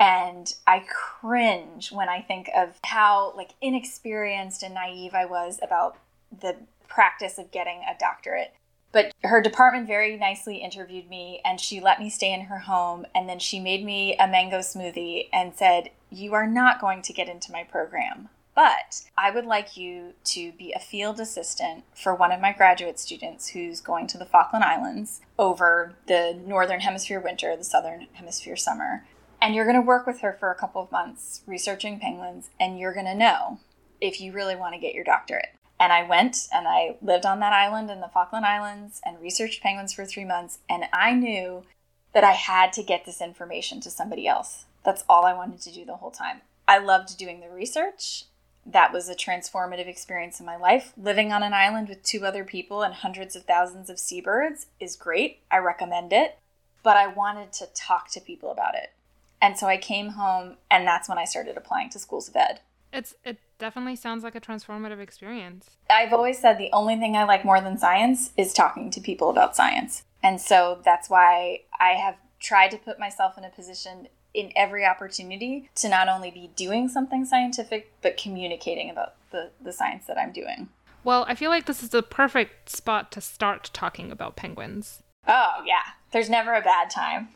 and 0.00 0.54
I 0.66 0.84
cringe 0.88 1.92
when 1.92 2.08
I 2.08 2.22
think 2.22 2.50
of 2.56 2.78
how 2.84 3.34
like 3.36 3.50
inexperienced 3.60 4.62
and 4.62 4.74
naive 4.74 5.14
I 5.14 5.26
was 5.26 5.58
about 5.62 5.98
the 6.40 6.56
practice 6.88 7.36
of 7.38 7.50
getting 7.50 7.80
a 7.80 7.98
doctorate. 7.98 8.54
But 8.92 9.12
her 9.22 9.40
department 9.40 9.86
very 9.86 10.16
nicely 10.16 10.56
interviewed 10.56 11.08
me 11.08 11.40
and 11.44 11.60
she 11.60 11.80
let 11.80 12.00
me 12.00 12.10
stay 12.10 12.32
in 12.32 12.42
her 12.42 12.60
home. 12.60 13.06
And 13.14 13.28
then 13.28 13.38
she 13.38 13.60
made 13.60 13.84
me 13.84 14.16
a 14.16 14.26
mango 14.26 14.58
smoothie 14.58 15.28
and 15.32 15.54
said, 15.54 15.90
You 16.10 16.34
are 16.34 16.46
not 16.46 16.80
going 16.80 17.02
to 17.02 17.12
get 17.12 17.28
into 17.28 17.52
my 17.52 17.62
program, 17.62 18.30
but 18.54 19.02
I 19.16 19.30
would 19.30 19.46
like 19.46 19.76
you 19.76 20.14
to 20.24 20.52
be 20.52 20.72
a 20.72 20.80
field 20.80 21.20
assistant 21.20 21.84
for 21.94 22.14
one 22.14 22.32
of 22.32 22.40
my 22.40 22.52
graduate 22.52 22.98
students 22.98 23.48
who's 23.48 23.80
going 23.80 24.06
to 24.08 24.18
the 24.18 24.24
Falkland 24.24 24.64
Islands 24.64 25.20
over 25.38 25.94
the 26.06 26.38
northern 26.46 26.80
hemisphere 26.80 27.20
winter, 27.20 27.56
the 27.56 27.64
southern 27.64 28.08
hemisphere 28.14 28.56
summer. 28.56 29.06
And 29.40 29.54
you're 29.54 29.64
going 29.64 29.80
to 29.80 29.86
work 29.86 30.06
with 30.06 30.20
her 30.20 30.36
for 30.38 30.50
a 30.50 30.56
couple 30.56 30.82
of 30.82 30.92
months 30.92 31.42
researching 31.46 31.98
penguins, 31.98 32.50
and 32.58 32.78
you're 32.78 32.92
going 32.92 33.06
to 33.06 33.14
know 33.14 33.60
if 34.00 34.20
you 34.20 34.32
really 34.32 34.56
want 34.56 34.74
to 34.74 34.80
get 34.80 34.94
your 34.94 35.04
doctorate. 35.04 35.48
And 35.78 35.94
I 35.94 36.02
went 36.02 36.36
and 36.52 36.68
I 36.68 36.96
lived 37.00 37.24
on 37.24 37.40
that 37.40 37.54
island 37.54 37.90
in 37.90 38.00
the 38.00 38.10
Falkland 38.12 38.44
Islands 38.44 39.00
and 39.04 39.18
researched 39.18 39.62
penguins 39.62 39.94
for 39.94 40.04
three 40.04 40.26
months. 40.26 40.58
And 40.68 40.84
I 40.92 41.14
knew 41.14 41.64
that 42.12 42.24
I 42.24 42.32
had 42.32 42.74
to 42.74 42.82
get 42.82 43.06
this 43.06 43.22
information 43.22 43.80
to 43.80 43.90
somebody 43.90 44.28
else. 44.28 44.66
That's 44.84 45.04
all 45.08 45.24
I 45.24 45.32
wanted 45.32 45.62
to 45.62 45.72
do 45.72 45.86
the 45.86 45.96
whole 45.96 46.10
time. 46.10 46.42
I 46.68 46.78
loved 46.78 47.16
doing 47.16 47.40
the 47.40 47.48
research. 47.48 48.24
That 48.66 48.92
was 48.92 49.08
a 49.08 49.14
transformative 49.14 49.86
experience 49.86 50.38
in 50.38 50.46
my 50.46 50.56
life. 50.56 50.92
Living 50.96 51.32
on 51.32 51.42
an 51.42 51.54
island 51.54 51.88
with 51.88 52.02
two 52.02 52.24
other 52.24 52.44
people 52.44 52.82
and 52.82 52.94
hundreds 52.94 53.34
of 53.34 53.44
thousands 53.44 53.90
of 53.90 53.98
seabirds 53.98 54.66
is 54.78 54.96
great. 54.96 55.40
I 55.50 55.58
recommend 55.58 56.12
it. 56.12 56.38
But 56.82 56.96
I 56.96 57.06
wanted 57.06 57.52
to 57.54 57.66
talk 57.74 58.10
to 58.12 58.20
people 58.20 58.50
about 58.50 58.74
it. 58.74 58.92
And 59.42 59.58
so 59.58 59.66
I 59.66 59.76
came 59.76 60.10
home, 60.10 60.56
and 60.70 60.86
that's 60.86 61.08
when 61.08 61.18
I 61.18 61.24
started 61.24 61.56
applying 61.56 61.90
to 61.90 61.98
schools 61.98 62.28
of 62.28 62.36
ed. 62.36 62.60
It's 62.92 63.14
it 63.24 63.38
definitely 63.58 63.96
sounds 63.96 64.24
like 64.24 64.34
a 64.34 64.40
transformative 64.40 64.98
experience. 64.98 65.70
I've 65.88 66.12
always 66.12 66.38
said 66.38 66.58
the 66.58 66.72
only 66.72 66.96
thing 66.96 67.16
I 67.16 67.24
like 67.24 67.44
more 67.44 67.60
than 67.60 67.78
science 67.78 68.32
is 68.36 68.52
talking 68.52 68.90
to 68.90 69.00
people 69.00 69.30
about 69.30 69.56
science. 69.56 70.02
And 70.22 70.40
so 70.40 70.80
that's 70.84 71.08
why 71.08 71.62
I 71.78 71.92
have 71.92 72.16
tried 72.40 72.70
to 72.72 72.78
put 72.78 72.98
myself 72.98 73.38
in 73.38 73.44
a 73.44 73.50
position 73.50 74.08
in 74.34 74.52
every 74.56 74.84
opportunity 74.84 75.68
to 75.76 75.88
not 75.88 76.08
only 76.08 76.30
be 76.30 76.50
doing 76.56 76.88
something 76.88 77.24
scientific, 77.24 77.92
but 78.02 78.16
communicating 78.16 78.90
about 78.90 79.14
the, 79.30 79.50
the 79.60 79.72
science 79.72 80.06
that 80.06 80.18
I'm 80.18 80.32
doing. 80.32 80.68
Well, 81.02 81.24
I 81.28 81.34
feel 81.34 81.50
like 81.50 81.66
this 81.66 81.82
is 81.82 81.90
the 81.90 82.02
perfect 82.02 82.68
spot 82.68 83.10
to 83.12 83.20
start 83.20 83.70
talking 83.72 84.12
about 84.12 84.36
penguins. 84.36 85.02
Oh, 85.26 85.62
yeah. 85.66 85.82
There's 86.12 86.28
never 86.28 86.54
a 86.54 86.60
bad 86.60 86.90
time. 86.90 87.28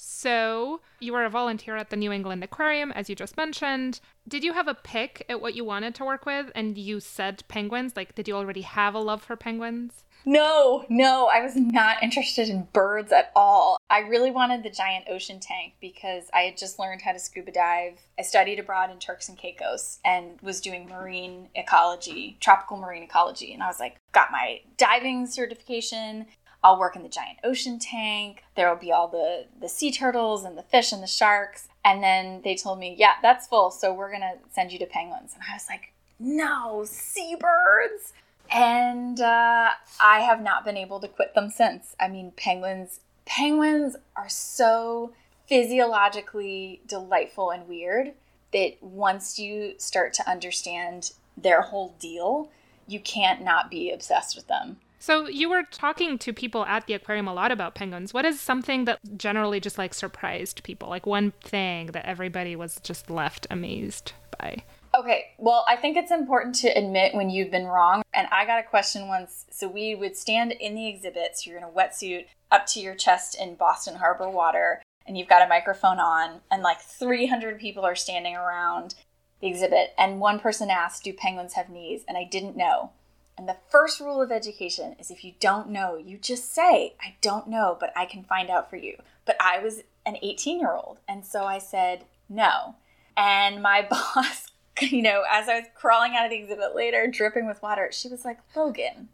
So, 0.00 0.80
you 1.00 1.12
were 1.12 1.24
a 1.24 1.30
volunteer 1.30 1.74
at 1.74 1.90
the 1.90 1.96
New 1.96 2.12
England 2.12 2.44
Aquarium, 2.44 2.92
as 2.92 3.10
you 3.10 3.16
just 3.16 3.36
mentioned. 3.36 3.98
Did 4.28 4.44
you 4.44 4.52
have 4.52 4.68
a 4.68 4.74
pick 4.74 5.26
at 5.28 5.40
what 5.40 5.56
you 5.56 5.64
wanted 5.64 5.96
to 5.96 6.04
work 6.04 6.24
with? 6.24 6.52
And 6.54 6.78
you 6.78 7.00
said 7.00 7.42
penguins? 7.48 7.96
Like, 7.96 8.14
did 8.14 8.28
you 8.28 8.36
already 8.36 8.62
have 8.62 8.94
a 8.94 9.00
love 9.00 9.22
for 9.22 9.34
penguins? 9.34 10.04
No, 10.24 10.84
no, 10.88 11.26
I 11.26 11.42
was 11.42 11.56
not 11.56 12.00
interested 12.00 12.48
in 12.48 12.68
birds 12.72 13.10
at 13.10 13.32
all. 13.34 13.76
I 13.90 14.00
really 14.00 14.30
wanted 14.30 14.62
the 14.62 14.70
giant 14.70 15.06
ocean 15.10 15.40
tank 15.40 15.74
because 15.80 16.30
I 16.32 16.42
had 16.42 16.56
just 16.56 16.78
learned 16.78 17.02
how 17.02 17.10
to 17.10 17.18
scuba 17.18 17.50
dive. 17.50 17.98
I 18.16 18.22
studied 18.22 18.60
abroad 18.60 18.92
in 18.92 19.00
Turks 19.00 19.28
and 19.28 19.36
Caicos 19.36 19.98
and 20.04 20.40
was 20.42 20.60
doing 20.60 20.88
marine 20.88 21.48
ecology, 21.56 22.36
tropical 22.40 22.76
marine 22.76 23.02
ecology. 23.02 23.52
And 23.52 23.64
I 23.64 23.66
was 23.66 23.80
like, 23.80 23.96
got 24.12 24.30
my 24.30 24.60
diving 24.76 25.26
certification. 25.26 26.26
I'll 26.62 26.78
work 26.78 26.96
in 26.96 27.02
the 27.02 27.08
giant 27.08 27.38
ocean 27.44 27.78
tank. 27.78 28.42
There 28.56 28.68
will 28.68 28.80
be 28.80 28.92
all 28.92 29.08
the 29.08 29.46
the 29.60 29.68
sea 29.68 29.92
turtles 29.92 30.44
and 30.44 30.58
the 30.58 30.62
fish 30.62 30.92
and 30.92 31.02
the 31.02 31.06
sharks. 31.06 31.68
And 31.84 32.02
then 32.02 32.42
they 32.42 32.56
told 32.56 32.78
me, 32.78 32.94
"Yeah, 32.98 33.14
that's 33.22 33.46
full. 33.46 33.70
So 33.70 33.92
we're 33.92 34.10
going 34.10 34.22
to 34.22 34.34
send 34.52 34.72
you 34.72 34.78
to 34.80 34.86
penguins." 34.86 35.34
And 35.34 35.42
I 35.48 35.54
was 35.54 35.66
like, 35.68 35.92
"No, 36.18 36.84
seabirds." 36.84 38.12
And 38.50 39.20
uh, 39.20 39.70
I 40.00 40.20
have 40.20 40.42
not 40.42 40.64
been 40.64 40.76
able 40.76 41.00
to 41.00 41.08
quit 41.08 41.34
them 41.34 41.50
since. 41.50 41.94
I 42.00 42.08
mean, 42.08 42.32
penguins 42.36 43.00
penguins 43.28 43.94
are 44.16 44.28
so 44.28 45.12
physiologically 45.46 46.80
delightful 46.86 47.50
and 47.50 47.68
weird 47.68 48.12
that 48.52 48.82
once 48.82 49.38
you 49.38 49.74
start 49.76 50.14
to 50.14 50.28
understand 50.28 51.12
their 51.36 51.60
whole 51.62 51.94
deal, 52.00 52.50
you 52.86 52.98
can't 52.98 53.42
not 53.42 53.70
be 53.70 53.90
obsessed 53.90 54.34
with 54.34 54.48
them. 54.48 54.78
So 54.98 55.28
you 55.28 55.48
were 55.48 55.62
talking 55.70 56.18
to 56.18 56.32
people 56.32 56.64
at 56.64 56.86
the 56.86 56.94
aquarium 56.94 57.28
a 57.28 57.34
lot 57.34 57.52
about 57.52 57.74
penguins. 57.74 58.12
What 58.12 58.24
is 58.24 58.40
something 58.40 58.84
that 58.86 58.98
generally 59.16 59.60
just 59.60 59.78
like 59.78 59.94
surprised 59.94 60.62
people? 60.64 60.88
Like 60.88 61.06
one 61.06 61.32
thing 61.42 61.88
that 61.88 62.04
everybody 62.04 62.56
was 62.56 62.80
just 62.82 63.08
left 63.08 63.46
amazed 63.50 64.12
by? 64.38 64.64
Okay, 64.98 65.26
well, 65.38 65.64
I 65.68 65.76
think 65.76 65.96
it's 65.96 66.10
important 66.10 66.54
to 66.56 66.68
admit 66.68 67.14
when 67.14 67.30
you've 67.30 67.50
been 67.50 67.66
wrong. 67.66 68.02
And 68.14 68.26
I 68.32 68.46
got 68.46 68.58
a 68.58 68.68
question 68.68 69.06
once. 69.06 69.46
So 69.50 69.68
we 69.68 69.94
would 69.94 70.16
stand 70.16 70.52
in 70.52 70.74
the 70.74 70.88
exhibit. 70.88 71.38
So 71.38 71.50
you're 71.50 71.58
in 71.58 71.64
a 71.64 71.68
wetsuit 71.68 72.26
up 72.50 72.66
to 72.68 72.80
your 72.80 72.94
chest 72.94 73.36
in 73.40 73.54
Boston 73.54 73.96
Harbor 73.96 74.28
water, 74.28 74.82
and 75.06 75.16
you've 75.16 75.28
got 75.28 75.42
a 75.42 75.48
microphone 75.48 76.00
on, 76.00 76.40
and 76.50 76.62
like 76.62 76.80
300 76.80 77.58
people 77.58 77.84
are 77.84 77.94
standing 77.94 78.34
around 78.34 78.94
the 79.40 79.46
exhibit. 79.46 79.94
And 79.96 80.20
one 80.20 80.40
person 80.40 80.70
asked, 80.70 81.04
Do 81.04 81.12
penguins 81.12 81.52
have 81.54 81.68
knees? 81.68 82.04
And 82.08 82.16
I 82.16 82.24
didn't 82.24 82.56
know. 82.56 82.92
And 83.38 83.48
the 83.48 83.56
first 83.68 84.00
rule 84.00 84.20
of 84.20 84.32
education 84.32 84.96
is 84.98 85.12
if 85.12 85.24
you 85.24 85.32
don't 85.38 85.70
know, 85.70 85.96
you 85.96 86.18
just 86.18 86.52
say, 86.52 86.94
I 87.00 87.14
don't 87.20 87.46
know, 87.46 87.76
but 87.78 87.92
I 87.96 88.04
can 88.04 88.24
find 88.24 88.50
out 88.50 88.68
for 88.68 88.76
you. 88.76 88.96
But 89.24 89.36
I 89.40 89.60
was 89.60 89.84
an 90.04 90.16
18 90.20 90.58
year 90.58 90.72
old. 90.72 90.98
And 91.08 91.24
so 91.24 91.44
I 91.44 91.58
said, 91.58 92.04
no. 92.28 92.74
And 93.16 93.62
my 93.62 93.86
boss, 93.90 94.48
you 94.80 95.02
know, 95.02 95.22
as 95.30 95.48
I 95.48 95.60
was 95.60 95.68
crawling 95.74 96.16
out 96.16 96.24
of 96.24 96.30
the 96.30 96.38
exhibit 96.38 96.74
later, 96.74 97.06
dripping 97.06 97.46
with 97.46 97.62
water, 97.62 97.90
she 97.92 98.08
was 98.08 98.24
like, 98.24 98.40
Logan, 98.56 99.08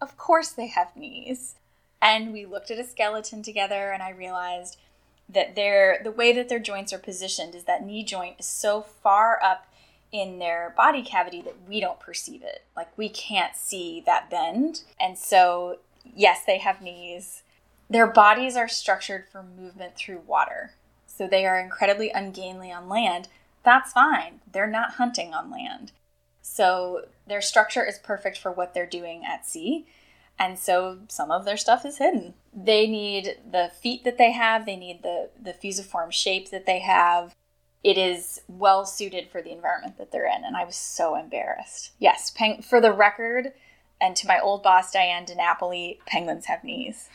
of 0.00 0.18
course 0.18 0.50
they 0.50 0.66
have 0.66 0.94
knees. 0.94 1.54
And 2.02 2.34
we 2.34 2.44
looked 2.44 2.70
at 2.70 2.78
a 2.78 2.84
skeleton 2.84 3.42
together, 3.42 3.90
and 3.90 4.02
I 4.02 4.10
realized 4.10 4.76
that 5.26 5.54
their 5.54 6.00
the 6.04 6.10
way 6.10 6.34
that 6.34 6.50
their 6.50 6.58
joints 6.58 6.92
are 6.92 6.98
positioned 6.98 7.54
is 7.54 7.64
that 7.64 7.82
knee 7.82 8.04
joint 8.04 8.36
is 8.38 8.44
so 8.44 8.82
far 8.82 9.42
up 9.42 9.66
in 10.14 10.38
their 10.38 10.72
body 10.76 11.02
cavity 11.02 11.42
that 11.42 11.56
we 11.68 11.80
don't 11.80 11.98
perceive 11.98 12.40
it. 12.44 12.62
Like 12.76 12.96
we 12.96 13.08
can't 13.08 13.56
see 13.56 14.00
that 14.06 14.30
bend. 14.30 14.82
And 15.00 15.18
so, 15.18 15.78
yes, 16.04 16.42
they 16.46 16.58
have 16.58 16.80
knees. 16.80 17.42
Their 17.90 18.06
bodies 18.06 18.56
are 18.56 18.68
structured 18.68 19.24
for 19.28 19.42
movement 19.42 19.96
through 19.96 20.22
water. 20.24 20.70
So 21.04 21.26
they 21.26 21.44
are 21.44 21.58
incredibly 21.58 22.10
ungainly 22.10 22.70
on 22.70 22.88
land. 22.88 23.26
That's 23.64 23.90
fine. 23.90 24.40
They're 24.50 24.68
not 24.68 24.92
hunting 24.92 25.34
on 25.34 25.50
land. 25.50 25.90
So 26.42 27.06
their 27.26 27.42
structure 27.42 27.84
is 27.84 27.98
perfect 27.98 28.38
for 28.38 28.52
what 28.52 28.72
they're 28.72 28.86
doing 28.86 29.24
at 29.26 29.44
sea. 29.44 29.84
And 30.38 30.56
so 30.56 30.98
some 31.08 31.32
of 31.32 31.44
their 31.44 31.56
stuff 31.56 31.84
is 31.84 31.98
hidden. 31.98 32.34
They 32.54 32.86
need 32.86 33.38
the 33.50 33.72
feet 33.80 34.04
that 34.04 34.18
they 34.18 34.30
have, 34.30 34.64
they 34.64 34.76
need 34.76 35.02
the, 35.02 35.30
the 35.42 35.52
fusiform 35.52 36.12
shape 36.12 36.50
that 36.50 36.66
they 36.66 36.78
have 36.80 37.34
it 37.84 37.98
is 37.98 38.40
well 38.48 38.84
suited 38.86 39.28
for 39.28 39.42
the 39.42 39.52
environment 39.52 39.98
that 39.98 40.10
they're 40.10 40.26
in. 40.26 40.42
And 40.44 40.56
I 40.56 40.64
was 40.64 40.74
so 40.74 41.14
embarrassed. 41.14 41.92
Yes, 41.98 42.30
peng- 42.30 42.62
for 42.62 42.80
the 42.80 42.92
record, 42.92 43.52
and 44.00 44.16
to 44.16 44.26
my 44.26 44.40
old 44.40 44.62
boss, 44.62 44.92
Dyan 44.92 45.26
deNapoli, 45.26 45.98
penguins 46.06 46.46
have 46.46 46.64
knees. 46.64 47.08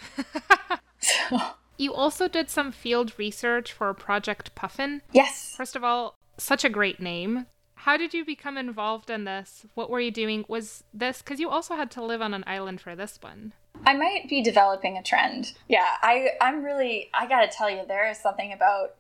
so. 1.00 1.40
You 1.80 1.94
also 1.94 2.28
did 2.28 2.50
some 2.50 2.74
field 2.74 3.14
research 3.18 3.72
for 3.72 3.94
Project 3.94 4.54
Puffin. 4.54 5.02
Yes. 5.14 5.54
First 5.56 5.78
of 5.78 5.84
all, 5.86 6.14
such 6.38 6.66
a 6.66 6.70
great 6.70 7.00
name. 7.00 7.46
How 7.74 7.96
did 7.96 8.14
you 8.14 8.26
become 8.26 8.58
involved 8.58 9.10
in 9.10 9.24
this? 9.24 9.66
What 9.76 9.90
were 9.90 10.02
you 10.02 10.12
doing? 10.12 10.44
Was 10.50 10.84
this 10.94 11.22
because 11.22 11.40
you 11.40 11.50
also 11.50 11.76
had 11.76 11.90
to 11.92 12.04
live 12.04 12.22
on 12.22 12.34
an 12.34 12.44
island 12.46 12.82
for 12.82 12.98
this 12.98 13.18
one? 13.22 13.54
I 13.86 13.94
might 13.94 14.28
be 14.28 14.44
developing 14.44 14.98
a 14.98 15.02
trend. 15.04 15.54
Yeah, 15.70 15.88
I 16.02 16.32
I'm 16.42 16.66
really 16.66 17.10
I 17.14 17.28
got 17.30 17.50
to 17.50 17.58
tell 17.58 17.70
you 17.70 17.84
there 17.88 18.10
is 18.10 18.18
something 18.18 18.52
about 18.52 19.00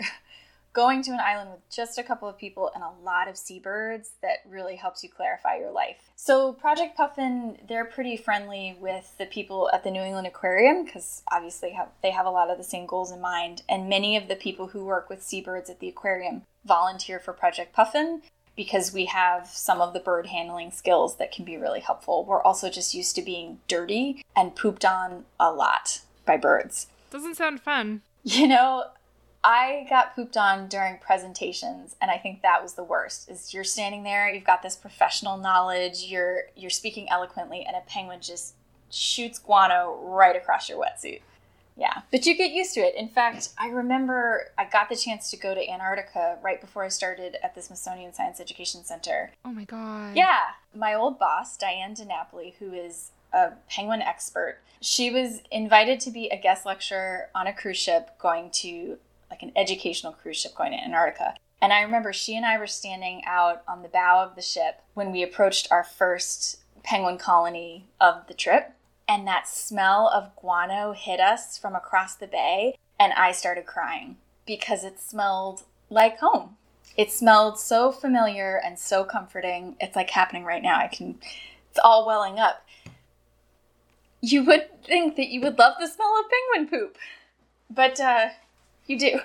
going 0.73 1.01
to 1.03 1.12
an 1.12 1.19
island 1.19 1.51
with 1.51 1.69
just 1.69 1.97
a 1.97 2.03
couple 2.03 2.27
of 2.27 2.38
people 2.38 2.71
and 2.75 2.84
a 2.84 3.03
lot 3.03 3.27
of 3.27 3.38
seabirds 3.38 4.12
that 4.21 4.38
really 4.47 4.75
helps 4.75 5.03
you 5.03 5.10
clarify 5.10 5.58
your 5.58 5.71
life. 5.71 6.12
So, 6.15 6.53
Project 6.53 6.95
Puffin, 6.95 7.58
they're 7.67 7.86
pretty 7.86 8.17
friendly 8.17 8.77
with 8.79 9.15
the 9.17 9.25
people 9.25 9.69
at 9.73 9.84
the 9.84 9.91
New 9.91 10.01
England 10.01 10.27
Aquarium 10.27 10.86
because 10.86 11.23
obviously 11.32 11.71
have, 11.71 11.89
they 12.03 12.12
have 12.12 12.25
a 12.25 12.32
lot 12.32 12.49
of 12.49 12.58
the 12.58 12.63
same 12.63 12.86
goals 12.86 13.12
in 13.12 13.21
mind. 13.21 13.63
And 13.67 13.89
many 13.89 14.15
of 14.15 14.27
the 14.27 14.36
people 14.36 14.67
who 14.67 14.86
work 14.86 15.10
with 15.10 15.23
seabirds 15.23 15.69
at 15.69 15.79
the 15.79 15.89
aquarium 15.89 16.43
volunteer 16.65 17.19
for 17.19 17.34
Project 17.34 17.73
Puffin 17.73 18.21
because 18.55 18.93
we 18.93 19.05
have 19.05 19.47
some 19.47 19.79
of 19.79 19.93
the 19.93 20.01
bird 20.01 20.27
handling 20.27 20.69
skills 20.69 21.15
that 21.15 21.32
can 21.32 21.45
be 21.45 21.55
really 21.55 21.79
helpful. 21.79 22.25
We're 22.25 22.43
also 22.43 22.69
just 22.69 22.93
used 22.93 23.15
to 23.15 23.21
being 23.21 23.60
dirty 23.69 24.21
and 24.36 24.53
pooped 24.53 24.84
on 24.84 25.23
a 25.39 25.49
lot 25.49 26.01
by 26.25 26.36
birds. 26.36 26.88
Doesn't 27.10 27.36
sound 27.36 27.62
fun. 27.62 28.01
You 28.21 28.49
know, 28.49 28.84
I 29.43 29.86
got 29.89 30.15
pooped 30.15 30.36
on 30.36 30.67
during 30.67 30.97
presentations 30.97 31.95
and 32.02 32.12
I 32.12 32.17
think 32.17 32.41
that 32.41 32.62
was 32.62 32.73
the 32.73 32.84
worst. 32.84 33.30
Is 33.30 33.54
you're 33.54 33.63
standing 33.63 34.04
there, 34.04 34.30
you've 34.34 34.43
got 34.43 34.62
this 34.62 34.75
professional 34.75 35.38
knowledge, 35.38 36.04
you're 36.04 36.43
you're 36.56 36.69
speaking 36.69 37.10
eloquently 37.10 37.63
and 37.65 37.75
a 37.75 37.82
penguin 37.88 38.19
just 38.21 38.56
shoots 38.91 39.39
guano 39.39 39.99
right 40.04 40.36
across 40.36 40.67
your 40.67 40.80
wetsuit. 40.84 41.21
Yeah, 41.78 42.02
but 42.12 42.25
you 42.25 42.36
get 42.36 42.52
used 42.52 42.73
to 42.73 42.82
it. 42.82 42.93
In 42.95 43.08
fact, 43.08 43.49
I 43.58 43.69
remember 43.69 44.52
I 44.58 44.65
got 44.65 44.89
the 44.89 44.97
chance 44.97 45.32
to 45.32 45.38
go 45.38 45.56
to 45.56 45.69
Antarctica 45.69 46.38
right 46.43 46.60
before 46.60 46.84
I 46.84 46.89
started 46.89 47.38
at 47.41 47.56
the 47.56 47.62
Smithsonian 47.62 48.13
Science 48.13 48.41
Education 48.41 48.84
Center. 48.84 49.32
Oh 49.45 49.54
my 49.54 49.63
god. 49.63 50.17
Yeah, 50.17 50.39
my 50.75 50.93
old 50.93 51.17
boss, 51.17 51.58
Dyan 51.58 51.97
deNapoli, 51.97 52.56
who 52.60 52.73
is 52.73 53.12
a 53.32 53.52
penguin 53.69 54.02
expert, 54.02 54.58
she 54.82 55.10
was 55.10 55.41
invited 55.52 56.02
to 56.02 56.12
be 56.12 56.28
a 56.28 56.38
guest 56.38 56.65
lecturer 56.65 57.30
on 57.34 57.47
a 57.47 57.54
cruise 57.54 57.78
ship 57.78 58.19
going 58.19 58.49
to 58.52 58.97
like 59.30 59.44
an 59.44 59.52
educational 59.56 60.13
cruise 60.13 60.38
ship 60.38 60.56
going 60.56 60.72
to 60.72 60.78
Antarctica. 60.78 61.36
And 61.62 61.74
I 61.74 61.82
remember 61.82 62.13
she 62.13 62.36
and 62.36 62.46
I 62.46 62.58
were 62.58 62.68
standing 62.68 63.24
out 63.26 63.63
on 63.68 63.82
the 63.82 63.89
bow 63.89 64.24
of 64.24 64.36
the 64.36 64.42
ship 64.42 64.82
when 64.94 65.12
we 65.12 65.24
approached 65.24 65.68
our 65.72 65.84
first 65.84 66.60
penguin 66.84 67.18
colony 67.18 67.86
of 68.00 68.28
the 68.28 68.34
trip. 68.34 68.74
And 69.08 69.28
that 69.28 69.48
smell 69.48 70.08
of 70.08 70.36
guano 70.36 70.94
hit 70.94 71.20
us 71.20 71.58
from 71.58 71.76
across 71.76 72.15
the 72.15 72.28
bay. 72.28 72.78
And 73.00 73.12
I 73.13 73.32
started 73.32 73.65
crying 73.65 74.18
because 74.46 74.84
it 74.84 75.00
smelled 75.00 75.63
like 75.89 76.20
home. 76.20 76.56
It 76.96 77.12
smelled 77.12 77.60
so 77.60 77.92
familiar 77.92 78.62
and 78.63 78.78
so 78.78 79.04
comforting. 79.04 79.76
It's 79.80 79.96
like 79.96 80.10
happening 80.10 80.44
right 80.44 80.62
now. 80.63 80.78
I 80.78 80.88
can, 80.88 81.20
it's 81.72 81.80
all 81.84 82.06
welling 82.06 82.39
up. 82.39 82.65
You 84.22 84.44
would 84.46 84.84
think 84.84 85.15
that 85.15 85.30
you 85.30 85.42
would 85.42 85.58
love 85.58 85.76
the 85.80 85.88
smell 85.88 86.13
of 86.20 86.26
penguin 86.30 86.70
poop. 86.70 86.98
But 87.70 88.00
uh, 88.00 88.30
you 88.89 88.97
do. 88.97 89.19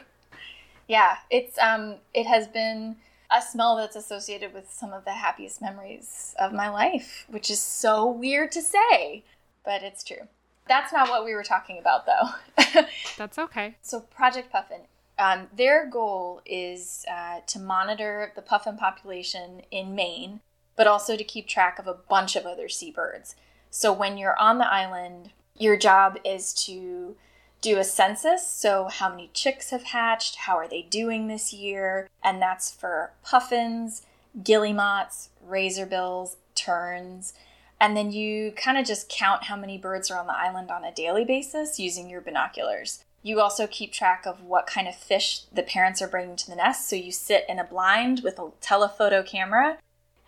Yeah, 0.87 1.16
it's 1.31 1.59
um 1.59 1.96
it 2.12 2.27
has 2.27 2.46
been 2.46 2.96
a 3.31 3.40
smell 3.40 3.77
that's 3.77 3.96
associated 3.96 4.53
with 4.53 4.70
some 4.70 4.92
of 4.92 5.05
the 5.05 5.12
happiest 5.12 5.61
memories 5.61 6.35
of 6.38 6.53
my 6.53 6.68
life, 6.68 7.24
which 7.29 7.50
is 7.50 7.61
so 7.61 8.07
weird 8.09 8.53
to 8.53 8.62
say, 8.62 9.24
but 9.64 9.83
it's 9.83 10.05
true. 10.05 10.29
That's 10.68 10.92
not 10.92 11.09
what 11.09 11.24
we 11.24 11.35
were 11.35 11.42
talking 11.42 11.79
about 11.79 12.07
though. 12.07 12.83
that's 13.18 13.38
okay. 13.38 13.77
So 13.83 14.00
Project 14.00 14.53
Puffin, 14.53 14.83
um, 15.18 15.48
their 15.55 15.87
goal 15.88 16.42
is 16.44 17.05
uh, 17.11 17.40
to 17.46 17.59
monitor 17.59 18.33
the 18.37 18.42
puffin 18.42 18.77
population 18.77 19.62
in 19.70 19.94
Maine, 19.94 20.40
but 20.77 20.87
also 20.87 21.16
to 21.16 21.24
keep 21.24 21.46
track 21.46 21.79
of 21.79 21.87
a 21.87 21.94
bunch 21.94 22.37
of 22.37 22.44
other 22.44 22.68
seabirds. 22.68 23.37
So 23.70 23.92
when 23.92 24.18
you're 24.18 24.38
on 24.38 24.59
the 24.59 24.72
island, 24.72 25.31
your 25.57 25.77
job 25.77 26.18
is 26.24 26.53
to 26.66 27.16
do 27.64 27.79
a 27.79 27.85
census. 27.85 28.46
So, 28.46 28.88
how 28.90 29.09
many 29.09 29.31
chicks 29.33 29.70
have 29.70 29.85
hatched? 29.85 30.37
How 30.37 30.57
are 30.57 30.68
they 30.68 30.83
doing 30.83 31.27
this 31.27 31.53
year? 31.53 32.11
And 32.22 32.40
that's 32.40 32.70
for 32.70 33.12
puffins, 33.24 34.03
guillemots, 34.42 35.31
razorbills, 35.48 36.37
terns. 36.55 37.33
And 37.81 37.96
then 37.96 38.12
you 38.12 38.53
kind 38.53 38.77
of 38.77 38.87
just 38.87 39.09
count 39.09 39.44
how 39.44 39.57
many 39.57 39.79
birds 39.79 40.11
are 40.11 40.20
on 40.20 40.27
the 40.27 40.37
island 40.37 40.70
on 40.70 40.85
a 40.85 40.92
daily 40.92 41.24
basis 41.24 41.81
using 41.81 42.09
your 42.11 42.20
binoculars. 42.20 43.03
You 43.22 43.40
also 43.40 43.66
keep 43.66 43.92
track 43.92 44.27
of 44.27 44.42
what 44.42 44.66
kind 44.66 44.87
of 44.87 44.94
fish 44.94 45.44
the 45.50 45.62
parents 45.62 46.03
are 46.03 46.09
bringing 46.09 46.37
to 46.37 46.50
the 46.50 46.57
nest. 46.57 46.88
So 46.88 46.96
you 46.96 47.12
sit 47.12 47.46
in 47.48 47.59
a 47.59 47.64
blind 47.64 48.20
with 48.22 48.38
a 48.38 48.50
telephoto 48.61 49.22
camera, 49.22 49.79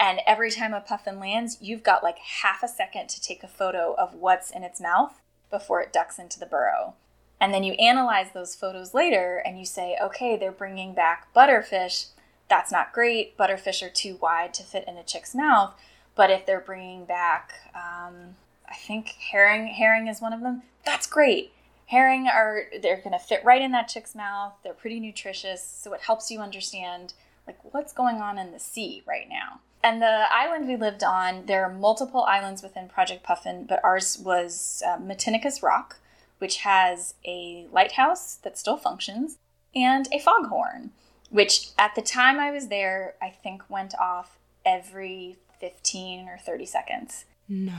and 0.01 0.21
every 0.27 0.51
time 0.51 0.73
a 0.73 0.81
puffin 0.81 1.21
lands, 1.21 1.59
you've 1.61 1.83
got 1.83 2.03
like 2.03 2.19
half 2.19 2.63
a 2.63 2.69
second 2.69 3.11
to 3.11 3.21
take 3.21 3.43
a 3.43 3.49
photo 3.49 3.95
of 3.99 4.15
what's 4.15 4.51
in 4.51 4.65
its 4.65 4.81
mouth 4.81 5.21
before 5.51 5.83
it 5.83 5.93
ducks 5.93 6.19
into 6.19 6.41
the 6.41 6.47
burrow. 6.47 6.95
And 7.41 7.53
then 7.53 7.65
you 7.65 7.75
analyze 7.75 8.29
those 8.33 8.55
photos 8.55 8.95
later 8.95 9.43
and 9.45 9.59
you 9.59 9.65
say, 9.65 9.97
okay, 10.01 10.37
they're 10.37 10.53
bringing 10.53 10.95
back 10.95 11.33
butterfish. 11.35 12.07
That's 12.49 12.73
not 12.73 12.93
great. 12.93 13.37
Butterfish 13.37 13.83
are 13.83 13.91
too 13.91 14.17
wide 14.21 14.55
to 14.55 14.63
fit 14.63 14.85
in 14.87 14.97
a 14.97 15.03
chick's 15.03 15.35
mouth. 15.35 15.75
But 16.15 16.31
if 16.31 16.47
they're 16.47 16.61
bringing 16.61 17.05
back, 17.05 17.53
um, 17.75 18.37
I 18.69 18.75
think 18.75 19.09
herring, 19.31 19.67
herring 19.67 20.09
is 20.09 20.21
one 20.21 20.33
of 20.33 20.41
them. 20.41 20.63
That's 20.85 21.07
great. 21.07 21.53
Herring 21.87 22.27
are 22.27 22.65
they're 22.81 22.97
going 22.97 23.13
to 23.13 23.19
fit 23.19 23.45
right 23.45 23.63
in 23.63 23.73
that 23.73 23.89
chick's 23.89 24.15
mouth. 24.15 24.55
They're 24.65 24.73
pretty 24.73 24.99
nutritious, 24.99 25.63
so 25.63 25.93
it 25.93 26.01
helps 26.01 26.31
you 26.31 26.41
understand 26.41 27.13
like 27.47 27.59
what's 27.73 27.93
going 27.93 28.17
on 28.17 28.39
in 28.39 28.51
the 28.51 28.59
sea 28.59 29.03
right 29.07 29.29
now. 29.29 29.61
And 29.85 30.03
the 30.03 30.25
island 30.33 30.67
we 30.67 30.75
lived 30.75 31.05
on, 31.05 31.47
there 31.47 31.65
are 31.65 31.73
multiple 31.73 32.25
islands 32.25 32.61
within 32.63 32.89
Project 32.89 33.23
Puffin, 33.23 33.67
but 33.69 33.85
ours 33.85 34.19
was 34.19 34.83
uh, 34.85 34.99
Matinicus 34.99 35.63
Rock, 35.63 36.01
which 36.39 36.59
has 36.59 37.15
a 37.27 37.67
lighthouse 37.73 38.37
that 38.37 38.59
still 38.59 38.77
functions 38.77 39.39
and 39.75 40.09
a 40.13 40.19
foghorn, 40.19 40.93
which 41.31 41.71
at 41.79 41.95
the 41.95 42.03
time 42.03 42.39
I 42.39 42.51
was 42.51 42.69
there, 42.69 43.15
I 43.21 43.31
think 43.31 43.63
went 43.69 43.95
off 43.99 44.39
every 44.65 45.37
15 45.61 46.29
or 46.29 46.39
30 46.39 46.67
seconds. 46.67 47.25
No. 47.49 47.73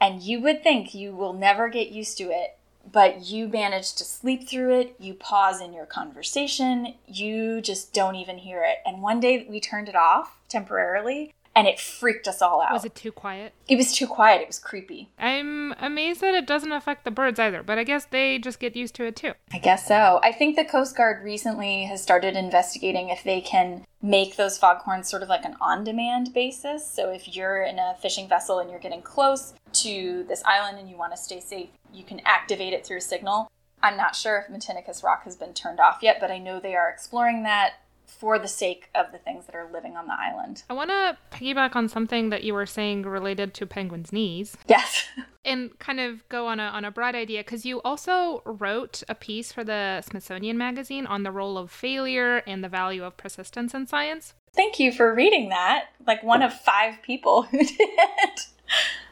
And 0.00 0.22
you 0.22 0.40
would 0.40 0.62
think 0.62 0.94
you 0.94 1.14
will 1.14 1.32
never 1.32 1.68
get 1.68 1.90
used 1.90 2.18
to 2.18 2.24
it, 2.24 2.58
but 2.90 3.24
you 3.24 3.48
manage 3.48 3.94
to 3.94 4.04
sleep 4.04 4.48
through 4.48 4.78
it. 4.80 4.96
You 4.98 5.14
pause 5.14 5.60
in 5.60 5.72
your 5.72 5.86
conversation. 5.86 6.94
You 7.06 7.60
just 7.60 7.94
don't 7.94 8.16
even 8.16 8.38
hear 8.38 8.64
it. 8.64 8.78
And 8.84 9.02
one 9.02 9.20
day 9.20 9.46
we 9.48 9.60
turned 9.60 9.88
it 9.88 9.96
off 9.96 10.38
temporarily 10.48 11.32
and 11.54 11.68
it 11.68 11.78
freaked 11.78 12.26
us 12.26 12.42
all 12.42 12.60
out. 12.60 12.72
Was 12.72 12.84
it 12.84 12.94
too 12.94 13.12
quiet? 13.12 13.52
It 13.68 13.76
was 13.76 13.92
too 13.92 14.06
quiet. 14.06 14.40
It 14.40 14.48
was 14.48 14.58
creepy. 14.58 15.10
I'm 15.18 15.72
amazed 15.74 16.20
that 16.20 16.34
it 16.34 16.46
doesn't 16.46 16.72
affect 16.72 17.04
the 17.04 17.10
birds 17.10 17.38
either, 17.38 17.62
but 17.62 17.78
I 17.78 17.84
guess 17.84 18.06
they 18.06 18.38
just 18.38 18.58
get 18.58 18.74
used 18.74 18.94
to 18.96 19.04
it 19.04 19.16
too. 19.16 19.32
I 19.52 19.58
guess 19.58 19.86
so. 19.86 20.20
I 20.22 20.32
think 20.32 20.56
the 20.56 20.64
Coast 20.64 20.96
Guard 20.96 21.22
recently 21.22 21.84
has 21.84 22.02
started 22.02 22.34
investigating 22.34 23.08
if 23.08 23.22
they 23.22 23.40
can 23.40 23.84
make 24.02 24.36
those 24.36 24.58
foghorns 24.58 25.08
sort 25.08 25.22
of 25.22 25.28
like 25.28 25.44
an 25.44 25.56
on 25.60 25.84
demand 25.84 26.34
basis. 26.34 26.86
So 26.86 27.10
if 27.10 27.34
you're 27.34 27.62
in 27.62 27.78
a 27.78 27.94
fishing 28.00 28.28
vessel 28.28 28.58
and 28.58 28.70
you're 28.70 28.80
getting 28.80 29.02
close 29.02 29.54
to 29.74 30.24
this 30.28 30.42
island 30.44 30.78
and 30.78 30.90
you 30.90 30.96
want 30.96 31.12
to 31.12 31.16
stay 31.16 31.40
safe, 31.40 31.68
you 31.92 32.04
can 32.04 32.20
activate 32.24 32.72
it 32.72 32.84
through 32.84 32.98
a 32.98 33.00
signal. 33.00 33.50
I'm 33.82 33.96
not 33.96 34.16
sure 34.16 34.38
if 34.38 34.54
Matinicus 34.54 35.02
Rock 35.04 35.24
has 35.24 35.36
been 35.36 35.52
turned 35.52 35.78
off 35.78 35.98
yet, 36.02 36.18
but 36.18 36.30
I 36.30 36.38
know 36.38 36.58
they 36.58 36.74
are 36.74 36.88
exploring 36.88 37.42
that 37.42 37.74
for 38.18 38.38
the 38.38 38.48
sake 38.48 38.88
of 38.94 39.12
the 39.12 39.18
things 39.18 39.46
that 39.46 39.54
are 39.54 39.68
living 39.72 39.96
on 39.96 40.06
the 40.06 40.14
island. 40.14 40.62
I 40.70 40.74
want 40.74 40.90
to 40.90 41.16
piggyback 41.30 41.76
on 41.76 41.88
something 41.88 42.30
that 42.30 42.44
you 42.44 42.54
were 42.54 42.66
saying 42.66 43.02
related 43.02 43.54
to 43.54 43.66
penguins' 43.66 44.12
knees. 44.12 44.56
Yes. 44.66 45.06
and 45.44 45.78
kind 45.78 46.00
of 46.00 46.26
go 46.28 46.46
on 46.46 46.60
a 46.60 46.64
on 46.64 46.84
a 46.84 46.90
broad 46.90 47.14
idea 47.14 47.40
because 47.40 47.66
you 47.66 47.82
also 47.82 48.42
wrote 48.46 49.02
a 49.08 49.14
piece 49.14 49.52
for 49.52 49.62
the 49.62 50.02
Smithsonian 50.02 50.56
magazine 50.56 51.06
on 51.06 51.22
the 51.22 51.30
role 51.30 51.58
of 51.58 51.70
failure 51.70 52.38
and 52.46 52.64
the 52.64 52.68
value 52.68 53.04
of 53.04 53.16
persistence 53.16 53.74
in 53.74 53.86
science. 53.86 54.34
Thank 54.54 54.78
you 54.78 54.92
for 54.92 55.14
reading 55.14 55.48
that. 55.50 55.86
Like 56.06 56.22
one 56.22 56.42
of 56.42 56.52
five 56.52 57.02
people 57.02 57.42
who 57.50 57.58
did. 57.58 58.40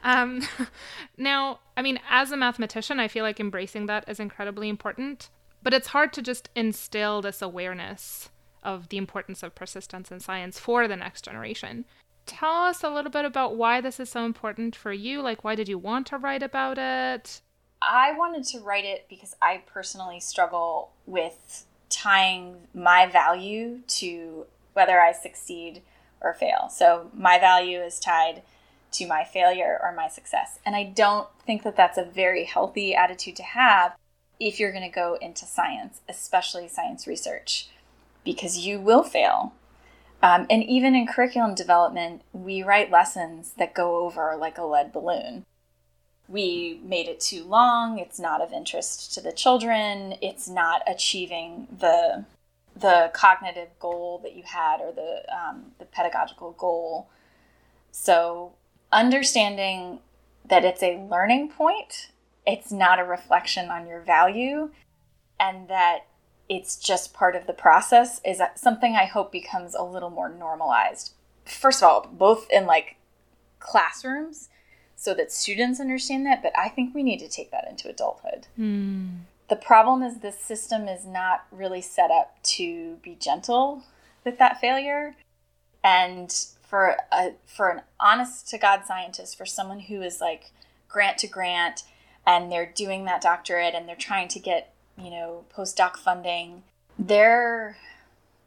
Um, 0.02 0.42
now, 1.16 1.60
I 1.76 1.82
mean, 1.82 2.00
as 2.08 2.30
a 2.32 2.36
mathematician, 2.36 2.98
I 2.98 3.08
feel 3.08 3.24
like 3.24 3.40
embracing 3.40 3.86
that 3.86 4.08
is 4.08 4.20
incredibly 4.20 4.68
important, 4.68 5.28
but 5.62 5.74
it's 5.74 5.88
hard 5.88 6.12
to 6.14 6.22
just 6.22 6.48
instill 6.54 7.20
this 7.20 7.42
awareness 7.42 8.30
of 8.62 8.88
the 8.88 8.96
importance 8.96 9.42
of 9.42 9.54
persistence 9.54 10.10
in 10.10 10.20
science 10.20 10.58
for 10.58 10.88
the 10.88 10.96
next 10.96 11.24
generation. 11.24 11.84
Tell 12.26 12.64
us 12.64 12.84
a 12.84 12.90
little 12.90 13.10
bit 13.10 13.24
about 13.24 13.56
why 13.56 13.80
this 13.80 13.98
is 13.98 14.08
so 14.08 14.24
important 14.24 14.76
for 14.76 14.92
you. 14.92 15.20
Like, 15.20 15.42
why 15.44 15.54
did 15.54 15.68
you 15.68 15.78
want 15.78 16.06
to 16.08 16.18
write 16.18 16.42
about 16.42 16.78
it? 16.78 17.40
I 17.80 18.12
wanted 18.12 18.44
to 18.44 18.60
write 18.60 18.84
it 18.84 19.06
because 19.08 19.34
I 19.42 19.62
personally 19.66 20.20
struggle 20.20 20.90
with 21.06 21.66
tying 21.88 22.68
my 22.72 23.06
value 23.06 23.80
to 23.86 24.46
whether 24.72 25.00
I 25.00 25.12
succeed 25.12 25.82
or 26.20 26.32
fail. 26.32 26.68
So, 26.70 27.10
my 27.12 27.38
value 27.38 27.80
is 27.80 27.98
tied 27.98 28.42
to 28.92 29.06
my 29.06 29.24
failure 29.24 29.80
or 29.82 29.92
my 29.92 30.06
success. 30.06 30.58
And 30.64 30.76
I 30.76 30.84
don't 30.84 31.26
think 31.44 31.64
that 31.64 31.76
that's 31.76 31.98
a 31.98 32.04
very 32.04 32.44
healthy 32.44 32.94
attitude 32.94 33.36
to 33.36 33.42
have 33.42 33.96
if 34.38 34.60
you're 34.60 34.72
going 34.72 34.88
to 34.88 34.94
go 34.94 35.16
into 35.20 35.44
science, 35.44 36.00
especially 36.08 36.68
science 36.68 37.06
research 37.06 37.68
because 38.24 38.58
you 38.58 38.80
will 38.80 39.02
fail. 39.02 39.54
Um, 40.22 40.46
and 40.48 40.62
even 40.62 40.94
in 40.94 41.06
curriculum 41.06 41.54
development, 41.54 42.22
we 42.32 42.62
write 42.62 42.92
lessons 42.92 43.54
that 43.58 43.74
go 43.74 44.04
over 44.04 44.36
like 44.38 44.56
a 44.56 44.64
lead 44.64 44.92
balloon. 44.92 45.44
We 46.28 46.80
made 46.84 47.08
it 47.08 47.18
too 47.18 47.44
long, 47.44 47.98
it's 47.98 48.20
not 48.20 48.40
of 48.40 48.52
interest 48.52 49.12
to 49.14 49.20
the 49.20 49.32
children, 49.32 50.14
it's 50.22 50.48
not 50.48 50.82
achieving 50.86 51.66
the 51.78 52.24
the 52.74 53.10
cognitive 53.12 53.68
goal 53.78 54.18
that 54.22 54.34
you 54.34 54.42
had 54.44 54.80
or 54.80 54.92
the 54.92 55.22
um, 55.34 55.72
the 55.78 55.84
pedagogical 55.84 56.52
goal. 56.52 57.08
So 57.90 58.52
understanding 58.92 59.98
that 60.48 60.64
it's 60.64 60.82
a 60.82 61.06
learning 61.10 61.50
point, 61.50 62.10
it's 62.46 62.72
not 62.72 62.98
a 62.98 63.04
reflection 63.04 63.68
on 63.68 63.86
your 63.86 64.00
value, 64.00 64.70
and 65.38 65.68
that 65.68 66.06
it's 66.52 66.76
just 66.76 67.14
part 67.14 67.34
of 67.34 67.46
the 67.46 67.54
process 67.54 68.20
is 68.26 68.42
something 68.56 68.94
I 68.94 69.06
hope 69.06 69.32
becomes 69.32 69.74
a 69.74 69.82
little 69.82 70.10
more 70.10 70.28
normalized. 70.28 71.14
First 71.46 71.82
of 71.82 71.88
all, 71.88 72.06
both 72.12 72.46
in 72.50 72.66
like 72.66 72.96
classrooms 73.58 74.50
so 74.94 75.14
that 75.14 75.32
students 75.32 75.80
understand 75.80 76.26
that, 76.26 76.42
but 76.42 76.52
I 76.56 76.68
think 76.68 76.94
we 76.94 77.02
need 77.02 77.20
to 77.20 77.28
take 77.28 77.50
that 77.52 77.66
into 77.68 77.88
adulthood. 77.88 78.48
Mm. 78.58 79.20
The 79.48 79.56
problem 79.56 80.02
is 80.02 80.18
this 80.18 80.38
system 80.38 80.88
is 80.88 81.06
not 81.06 81.46
really 81.50 81.80
set 81.80 82.10
up 82.10 82.36
to 82.42 82.96
be 83.02 83.16
gentle 83.18 83.84
with 84.22 84.38
that 84.38 84.60
failure. 84.60 85.16
And 85.82 86.30
for 86.62 86.96
a 87.10 87.32
for 87.46 87.70
an 87.70 87.82
honest 87.98 88.48
to 88.50 88.58
God 88.58 88.84
scientist, 88.86 89.38
for 89.38 89.46
someone 89.46 89.80
who 89.80 90.02
is 90.02 90.20
like 90.20 90.52
grant 90.88 91.16
to 91.18 91.26
grant 91.26 91.84
and 92.26 92.52
they're 92.52 92.70
doing 92.74 93.06
that 93.06 93.22
doctorate 93.22 93.74
and 93.74 93.88
they're 93.88 93.96
trying 93.96 94.28
to 94.28 94.38
get, 94.38 94.71
you 94.96 95.10
know, 95.10 95.44
postdoc 95.54 95.96
funding, 95.96 96.62
their 96.98 97.76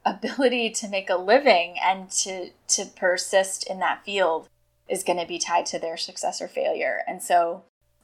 ability 0.05 0.69
to 0.81 0.87
make 0.87 1.09
a 1.09 1.15
living 1.15 1.75
and 1.83 2.09
to 2.11 2.49
to 2.67 2.85
persist 2.85 3.67
in 3.69 3.79
that 3.79 4.03
field 4.03 4.47
is 4.87 5.03
going 5.03 5.19
to 5.19 5.25
be 5.25 5.39
tied 5.39 5.65
to 5.65 5.79
their 5.79 5.97
success 5.97 6.41
or 6.41 6.47
failure. 6.47 7.01
And 7.07 7.21
so 7.23 7.63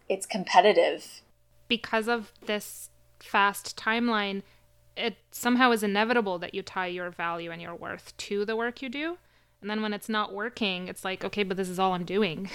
it's 0.10 0.26
competitive. 0.26 1.22
Because 1.68 2.08
of 2.08 2.34
this 2.46 2.90
fast 3.20 3.78
timeline, 3.78 4.42
it 4.98 5.18
somehow 5.32 5.72
is 5.72 5.84
inevitable 5.84 6.40
that 6.40 6.54
you 6.54 6.62
tie 6.62 6.88
your 6.88 7.10
value 7.12 7.52
and 7.52 7.62
your 7.62 7.76
worth 7.76 8.16
to 8.18 8.46
the 8.46 8.56
work 8.56 8.82
you 8.82 8.90
do. 8.90 9.18
And 9.62 9.70
then 9.70 9.82
when 9.82 9.94
it's 9.94 10.10
not 10.10 10.34
working, 10.34 10.88
it's 10.88 11.06
like, 11.06 11.24
okay, 11.24 11.44
but 11.44 11.56
this 11.56 11.70
is 11.70 11.78
all 11.78 11.94
I'm 11.94 12.04
doing. 12.04 12.50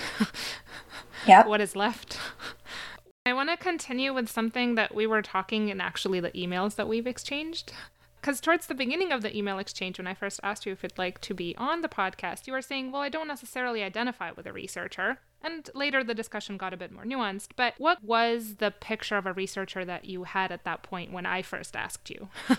yeah. 1.27 1.47
what 1.47 1.61
is 1.61 1.77
left? 1.77 2.19
I 3.27 3.33
want 3.33 3.51
to 3.51 3.57
continue 3.57 4.15
with 4.15 4.31
something 4.31 4.77
that 4.77 4.95
we 4.95 5.07
were 5.07 5.21
talking 5.21 5.69
in 5.69 5.81
actually 5.81 6.21
the 6.21 6.31
emails 6.31 6.77
that 6.77 6.87
we've 6.87 7.09
exchanged 7.09 7.73
because 8.21 8.41
towards 8.41 8.67
the 8.67 8.75
beginning 8.75 9.13
of 9.13 9.23
the 9.23 9.37
email 9.37 9.59
exchange, 9.59 9.99
when 9.99 10.07
I 10.09 10.15
first 10.15 10.41
asked 10.43 10.67
you 10.67 10.73
if 10.73 10.83
you'd 10.83 10.99
like 10.99 11.21
to 11.21 11.33
be 11.33 11.55
on 11.57 11.81
the 11.81 11.89
podcast, 11.89 12.49
you 12.49 12.53
were 12.53 12.63
saying, 12.63 12.91
well, 12.91 13.03
I 13.03 13.09
don't 13.09 13.29
necessarily 13.29 13.85
identify 13.85 14.33
with 14.33 14.47
a 14.47 14.53
researcher. 14.53 15.19
And 15.43 15.71
later 15.75 16.03
the 16.03 16.15
discussion 16.15 16.57
got 16.57 16.75
a 16.75 16.77
bit 16.77 16.91
more 16.91 17.05
nuanced. 17.05 17.51
But 17.55 17.75
what 17.79 18.03
was 18.03 18.57
the 18.57 18.73
picture 18.73 19.17
of 19.17 19.27
a 19.27 19.33
researcher 19.33 19.85
that 19.85 20.07
you 20.07 20.25
had 20.25 20.51
at 20.51 20.65
that 20.65 20.83
point 20.83 21.13
when 21.13 21.25
I 21.25 21.43
first 21.43 21.77
asked 21.77 22.11
you? 22.11 22.29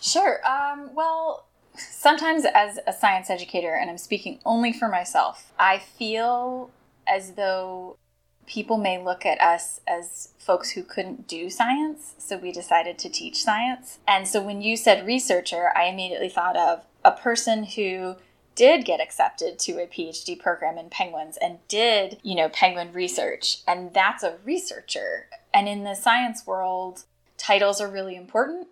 sure. 0.00 0.40
Um, 0.46 0.94
well, 0.94 1.48
sometimes 1.76 2.46
as 2.54 2.78
a 2.86 2.92
science 2.94 3.28
educator, 3.28 3.74
and 3.74 3.90
I'm 3.90 3.98
speaking 3.98 4.38
only 4.46 4.72
for 4.72 4.88
myself, 4.88 5.52
I 5.58 5.80
feel 5.80 6.70
as 7.06 7.32
though 7.32 7.98
people 8.46 8.76
may 8.76 9.02
look 9.02 9.24
at 9.24 9.40
us 9.40 9.80
as 9.86 10.30
folks 10.38 10.70
who 10.70 10.82
couldn't 10.82 11.26
do 11.26 11.50
science, 11.50 12.14
so 12.18 12.36
we 12.36 12.52
decided 12.52 12.98
to 12.98 13.08
teach 13.08 13.42
science. 13.42 13.98
And 14.06 14.26
so 14.28 14.42
when 14.42 14.62
you 14.62 14.76
said 14.76 15.06
researcher, 15.06 15.70
I 15.76 15.84
immediately 15.84 16.28
thought 16.28 16.56
of 16.56 16.84
a 17.04 17.12
person 17.12 17.64
who 17.64 18.16
did 18.54 18.84
get 18.84 19.00
accepted 19.00 19.58
to 19.58 19.72
a 19.82 19.86
PhD 19.86 20.38
program 20.38 20.78
in 20.78 20.88
penguins 20.88 21.36
and 21.36 21.58
did, 21.68 22.18
you 22.22 22.36
know, 22.36 22.48
penguin 22.48 22.92
research. 22.92 23.58
And 23.66 23.92
that's 23.92 24.22
a 24.22 24.36
researcher. 24.44 25.26
And 25.52 25.68
in 25.68 25.84
the 25.84 25.94
science 25.94 26.46
world, 26.46 27.04
titles 27.36 27.80
are 27.80 27.90
really 27.90 28.16
important. 28.16 28.68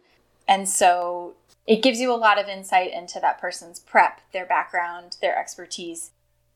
And 0.47 0.69
so 0.69 1.35
it 1.67 1.83
gives 1.83 2.01
you 2.01 2.13
a 2.13 2.17
lot 2.17 2.39
of 2.39 2.49
insight 2.49 2.93
into 2.93 3.21
that 3.21 3.41
person's 3.41 3.81
prep, 3.81 4.21
their 4.33 4.47
background, 4.47 5.17
their 5.21 5.39
expertise. 5.39 6.11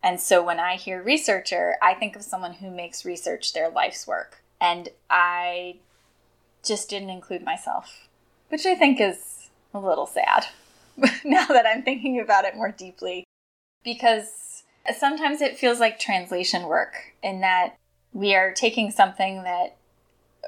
And 0.07 0.21
so 0.21 0.41
when 0.41 0.61
I 0.61 0.77
hear 0.77 1.03
researcher, 1.03 1.75
I 1.83 1.93
think 1.95 2.15
of 2.15 2.23
someone 2.23 2.53
who 2.53 2.71
makes 2.71 3.05
research 3.05 3.53
their 3.53 3.69
life's 3.69 4.07
work. 4.07 4.41
And 4.61 4.89
I 5.11 5.79
just 6.65 6.89
didn't 6.89 7.11
include 7.11 7.43
myself, 7.43 8.07
which 8.49 8.67
I 8.67 8.77
think 8.77 9.01
is 9.01 9.51
a 9.75 9.81
little 9.81 10.07
sad 10.07 10.47
now 11.25 11.47
that 11.47 11.67
I'm 11.67 11.83
thinking 11.83 12.21
about 12.21 12.45
it 12.45 12.55
more 12.55 12.71
deeply. 12.71 13.25
Because 13.83 14.63
sometimes 14.97 15.41
it 15.41 15.59
feels 15.59 15.81
like 15.81 15.99
translation 15.99 16.69
work 16.69 17.13
in 17.21 17.41
that 17.41 17.75
we 18.13 18.33
are 18.37 18.53
taking 18.53 18.93
something 18.93 19.43
that 19.43 19.75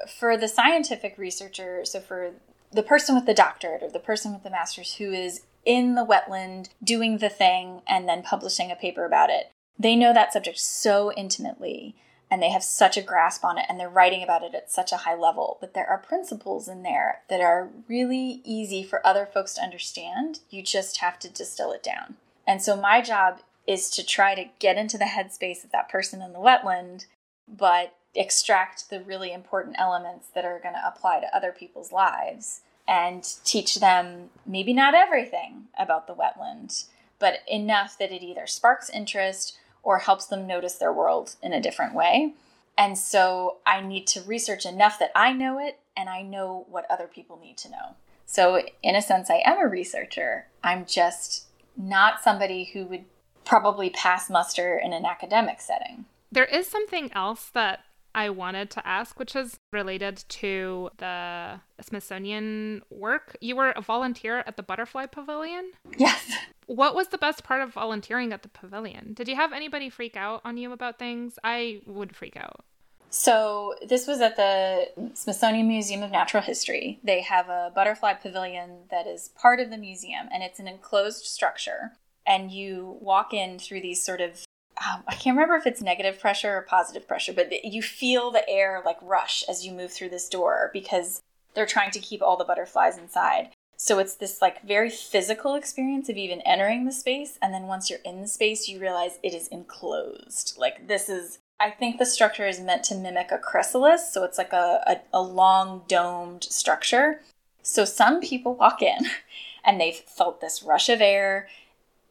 for 0.07 0.37
the 0.37 0.47
scientific 0.47 1.17
researcher, 1.17 1.83
so 1.83 1.99
for 1.99 2.31
the 2.71 2.81
person 2.81 3.13
with 3.13 3.25
the 3.25 3.33
doctorate 3.33 3.83
or 3.83 3.89
the 3.89 3.99
person 3.99 4.31
with 4.31 4.43
the 4.43 4.49
master's 4.49 4.93
who 4.93 5.11
is 5.11 5.41
in 5.65 5.95
the 5.95 6.05
wetland 6.05 6.69
doing 6.83 7.17
the 7.17 7.29
thing 7.29 7.81
and 7.87 8.07
then 8.07 8.23
publishing 8.23 8.71
a 8.71 8.75
paper 8.75 9.05
about 9.05 9.29
it. 9.29 9.51
They 9.77 9.95
know 9.95 10.13
that 10.13 10.33
subject 10.33 10.59
so 10.59 11.11
intimately 11.13 11.95
and 12.31 12.41
they 12.41 12.49
have 12.49 12.63
such 12.63 12.97
a 12.97 13.01
grasp 13.01 13.43
on 13.43 13.57
it 13.57 13.65
and 13.67 13.79
they're 13.79 13.89
writing 13.89 14.21
about 14.21 14.43
it 14.43 14.53
at 14.53 14.71
such 14.71 14.91
a 14.91 14.97
high 14.97 15.15
level. 15.15 15.57
But 15.59 15.73
there 15.73 15.87
are 15.87 15.97
principles 15.97 16.67
in 16.67 16.83
there 16.83 17.21
that 17.29 17.41
are 17.41 17.69
really 17.87 18.41
easy 18.43 18.83
for 18.83 19.05
other 19.05 19.25
folks 19.25 19.55
to 19.55 19.61
understand. 19.61 20.39
You 20.49 20.61
just 20.61 20.99
have 20.99 21.17
to 21.19 21.29
distill 21.29 21.71
it 21.71 21.81
down. 21.81 22.17
And 22.45 22.61
so 22.61 22.75
my 22.75 23.01
job 23.01 23.39
is 23.65 23.89
to 23.91 24.05
try 24.05 24.35
to 24.35 24.49
get 24.59 24.77
into 24.77 24.97
the 24.97 25.05
headspace 25.05 25.63
of 25.63 25.71
that 25.71 25.89
person 25.89 26.21
in 26.21 26.33
the 26.33 26.39
wetland, 26.39 27.05
but 27.47 27.95
extract 28.15 28.89
the 28.89 29.01
really 29.01 29.31
important 29.31 29.75
elements 29.77 30.27
that 30.33 30.45
are 30.45 30.59
going 30.59 30.73
to 30.73 30.87
apply 30.87 31.19
to 31.19 31.35
other 31.35 31.51
people's 31.51 31.91
lives 31.91 32.61
and 32.89 33.23
teach 33.45 33.75
them 33.75 34.31
maybe 34.47 34.73
not 34.73 34.95
everything 34.95 35.65
about 35.77 36.07
the 36.07 36.15
wetland, 36.15 36.85
but 37.19 37.35
enough 37.47 37.95
that 37.99 38.11
it 38.11 38.23
either 38.23 38.47
sparks 38.47 38.89
interest 38.89 39.55
or 39.83 39.99
helps 39.99 40.25
them 40.25 40.47
notice 40.47 40.73
their 40.73 40.91
world 40.91 41.35
in 41.43 41.53
a 41.53 41.61
different 41.61 41.93
way. 41.93 42.33
And 42.75 42.97
so 42.97 43.57
I 43.63 43.81
need 43.81 44.07
to 44.07 44.21
research 44.21 44.65
enough 44.65 44.97
that 44.97 45.11
I 45.15 45.33
know 45.33 45.59
it 45.59 45.79
and 45.95 46.09
I 46.09 46.23
know 46.23 46.65
what 46.67 46.89
other 46.89 47.05
people 47.05 47.39
need 47.39 47.57
to 47.59 47.69
know. 47.69 47.95
So, 48.25 48.61
in 48.83 48.95
a 48.95 49.01
sense, 49.01 49.29
I 49.29 49.41
am 49.43 49.57
a 49.57 49.67
researcher. 49.67 50.47
I'm 50.63 50.85
just 50.85 51.47
not 51.75 52.21
somebody 52.21 52.65
who 52.73 52.85
would 52.85 53.05
probably 53.43 53.89
pass 53.89 54.29
muster 54.29 54.77
in 54.77 54.93
an 54.93 55.03
academic 55.05 55.61
setting. 55.61 56.05
There 56.31 56.45
is 56.45 56.67
something 56.67 57.11
else 57.13 57.49
that 57.53 57.81
I 58.13 58.29
wanted 58.29 58.69
to 58.71 58.87
ask, 58.87 59.19
which 59.19 59.35
is 59.35 59.59
related 59.71 60.23
to 60.29 60.89
the 60.97 61.59
Smithsonian 61.81 62.81
work. 62.89 63.37
You 63.41 63.55
were 63.55 63.71
a 63.71 63.81
volunteer 63.81 64.43
at 64.45 64.57
the 64.57 64.63
Butterfly 64.63 65.07
Pavilion? 65.07 65.71
Yes. 65.97 66.31
What 66.65 66.95
was 66.95 67.07
the 67.07 67.17
best 67.17 67.43
part 67.43 67.61
of 67.61 67.73
volunteering 67.73 68.31
at 68.33 68.43
the 68.43 68.49
pavilion? 68.49 69.13
Did 69.13 69.27
you 69.27 69.35
have 69.35 69.53
anybody 69.53 69.89
freak 69.89 70.15
out 70.15 70.41
on 70.43 70.57
you 70.57 70.71
about 70.71 70.99
things? 70.99 71.39
I 71.43 71.81
would 71.85 72.15
freak 72.15 72.37
out. 72.37 72.63
So, 73.11 73.73
this 73.87 74.05
was 74.05 74.21
at 74.21 74.35
the 74.35 74.89
Smithsonian 75.15 75.67
Museum 75.67 76.03
of 76.03 76.11
Natural 76.11 76.43
History. 76.43 76.99
They 77.03 77.21
have 77.21 77.49
a 77.49 77.71
butterfly 77.73 78.13
pavilion 78.13 78.83
that 78.91 79.07
is 79.07 79.29
part 79.29 79.59
of 79.59 79.71
the 79.71 79.77
museum, 79.77 80.27
and 80.31 80.43
it's 80.43 80.59
an 80.59 80.67
enclosed 80.67 81.25
structure. 81.25 81.93
And 82.27 82.51
you 82.51 82.97
walk 83.01 83.33
in 83.33 83.57
through 83.57 83.81
these 83.81 84.03
sort 84.03 84.21
of 84.21 84.45
um, 84.87 85.03
I 85.07 85.15
can't 85.15 85.35
remember 85.35 85.55
if 85.55 85.67
it's 85.67 85.81
negative 85.81 86.19
pressure 86.19 86.57
or 86.57 86.61
positive 86.61 87.07
pressure, 87.07 87.33
but 87.33 87.65
you 87.65 87.81
feel 87.81 88.31
the 88.31 88.47
air 88.47 88.81
like 88.85 88.97
rush 89.01 89.43
as 89.49 89.65
you 89.65 89.73
move 89.73 89.91
through 89.91 90.09
this 90.09 90.29
door 90.29 90.69
because 90.71 91.21
they're 91.53 91.65
trying 91.65 91.91
to 91.91 91.99
keep 91.99 92.21
all 92.21 92.37
the 92.37 92.45
butterflies 92.45 92.97
inside. 92.97 93.49
So 93.75 93.99
it's 93.99 94.15
this 94.15 94.41
like 94.41 94.65
very 94.65 94.89
physical 94.89 95.55
experience 95.55 96.09
of 96.09 96.17
even 96.17 96.41
entering 96.41 96.85
the 96.85 96.91
space. 96.91 97.37
And 97.41 97.53
then 97.53 97.63
once 97.63 97.89
you're 97.89 97.99
in 98.05 98.21
the 98.21 98.27
space, 98.27 98.67
you 98.67 98.79
realize 98.79 99.19
it 99.23 99.33
is 99.33 99.47
enclosed. 99.47 100.55
Like 100.57 100.87
this 100.87 101.09
is, 101.09 101.39
I 101.59 101.71
think 101.71 101.97
the 101.97 102.05
structure 102.05 102.47
is 102.47 102.59
meant 102.59 102.83
to 102.85 102.95
mimic 102.95 103.31
a 103.31 103.37
chrysalis. 103.37 104.11
So 104.11 104.23
it's 104.23 104.37
like 104.37 104.53
a, 104.53 104.83
a, 104.85 104.97
a 105.13 105.21
long 105.21 105.83
domed 105.87 106.43
structure. 106.43 107.21
So 107.63 107.85
some 107.85 108.19
people 108.21 108.53
walk 108.53 108.81
in 108.81 109.05
and 109.63 109.79
they've 109.79 109.95
felt 109.95 110.41
this 110.41 110.63
rush 110.63 110.89
of 110.89 111.01
air 111.01 111.47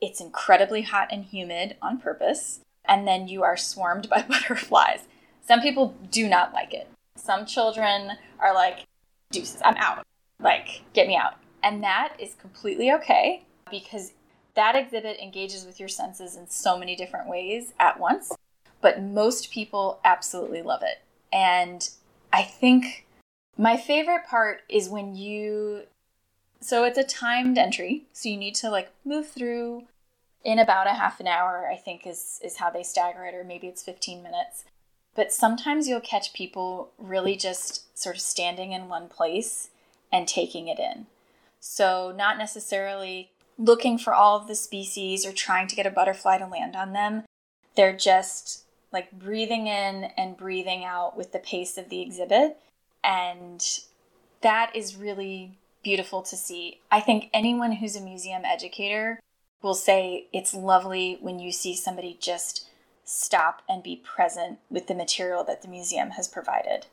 it's 0.01 0.21
incredibly 0.21 0.83
hot 0.83 1.09
and 1.11 1.25
humid 1.25 1.77
on 1.83 1.99
purpose, 1.99 2.61
and 2.85 3.07
then 3.07 3.29
you 3.29 3.43
are 3.43 3.57
swarmed 3.57 4.09
by 4.09 4.23
butterflies. 4.29 5.01
Some 5.47 5.61
people 5.61 5.95
do 6.11 6.29
not 6.29 6.53
like 6.53 6.75
it. 6.75 6.89
Some 7.17 7.47
children 7.47 8.13
are 8.39 8.55
like, 8.55 8.85
deuces, 9.31 9.61
I'm 9.65 9.77
out. 9.77 10.05
Like, 10.41 10.83
get 10.93 11.09
me 11.09 11.17
out. 11.17 11.35
And 11.63 11.83
that 11.83 12.15
is 12.19 12.35
completely 12.35 12.93
okay 12.93 13.43
because 13.71 14.13
that 14.55 14.77
exhibit 14.77 15.19
engages 15.21 15.65
with 15.65 15.81
your 15.81 15.89
senses 15.89 16.37
in 16.37 16.49
so 16.49 16.79
many 16.79 16.97
different 16.97 17.29
ways 17.29 17.73
at 17.79 17.99
once. 17.99 18.33
But 18.81 19.03
most 19.03 19.51
people 19.51 19.99
absolutely 20.05 20.63
love 20.63 20.83
it. 20.83 21.01
And 21.33 21.89
I 22.33 22.43
think 22.43 23.07
my 23.57 23.77
favorite 23.77 24.25
part 24.27 24.61
is 24.69 24.89
when 24.89 25.17
you 25.17 25.83
so 26.61 26.85
it's 26.85 26.99
a 26.99 27.05
timed 27.05 27.57
entry, 27.57 28.07
so 28.13 28.29
you 28.29 28.37
need 28.37 28.55
to 28.57 28.71
like 28.71 28.91
move 29.05 29.29
through 29.29 29.85
in 30.45 30.59
about 30.59 30.87
a 30.87 30.95
half 30.95 31.21
an 31.21 31.27
hour, 31.27 31.69
I 31.71 31.77
think 31.77 32.07
is 32.07 32.41
is 32.43 32.57
how 32.57 32.71
they 32.71 32.83
stagger 32.83 33.25
it 33.25 33.35
or 33.35 33.45
maybe 33.45 33.67
it's 33.67 33.83
15 33.83 34.23
minutes. 34.23 34.65
But 35.15 35.33
sometimes 35.33 35.89
you'll 35.89 36.01
catch 36.01 36.33
people 36.33 36.91
really 36.97 37.37
just 37.37 37.99
sort 37.99 38.17
of 38.17 38.23
standing 38.23 38.73
in 38.73 38.89
one 38.89 39.09
place 39.09 39.71
and 40.13 40.29
taking 40.29 40.69
it 40.69 40.79
in. 40.79 41.07
So, 41.61 42.15
not 42.17 42.39
necessarily 42.39 43.31
looking 43.59 43.99
for 43.99 44.15
all 44.15 44.39
of 44.39 44.47
the 44.47 44.55
species 44.55 45.27
or 45.27 45.33
trying 45.33 45.67
to 45.67 45.77
get 45.77 45.87
a 45.87 45.91
butterfly 45.91 46.39
to 46.39 46.47
land 46.47 46.77
on 46.77 46.93
them. 46.93 47.25
They're 47.75 47.97
just 47.97 48.63
like 48.93 49.11
breathing 49.13 49.67
in 49.67 50.05
and 50.17 50.37
breathing 50.37 50.85
out 50.85 51.17
with 51.17 51.33
the 51.33 51.39
pace 51.39 51.77
of 51.77 51.89
the 51.89 52.01
exhibit. 52.01 52.59
And 53.03 53.63
that 54.41 54.71
is 54.75 54.97
really 54.97 55.59
beautiful 55.83 56.23
to 56.23 56.37
see. 56.37 56.81
I 56.91 57.01
think 57.01 57.29
anyone 57.33 57.73
who's 57.73 57.97
a 57.97 58.01
museum 58.01 58.45
educator 58.45 59.19
will 59.63 59.75
say 59.75 60.27
it's 60.33 60.55
lovely 60.55 61.19
when 61.21 61.39
you 61.39 61.53
see 61.53 61.75
somebody 61.75 62.17
just 62.21 62.69
stop 63.05 63.63
and 63.69 63.83
be 63.83 63.97
present 63.97 64.59
with 64.71 64.87
the 64.87 64.95
material 64.95 65.43
that 65.45 65.63
the 65.63 65.69
museum 65.69 66.11
has 66.11 66.29
provided. 66.29 66.87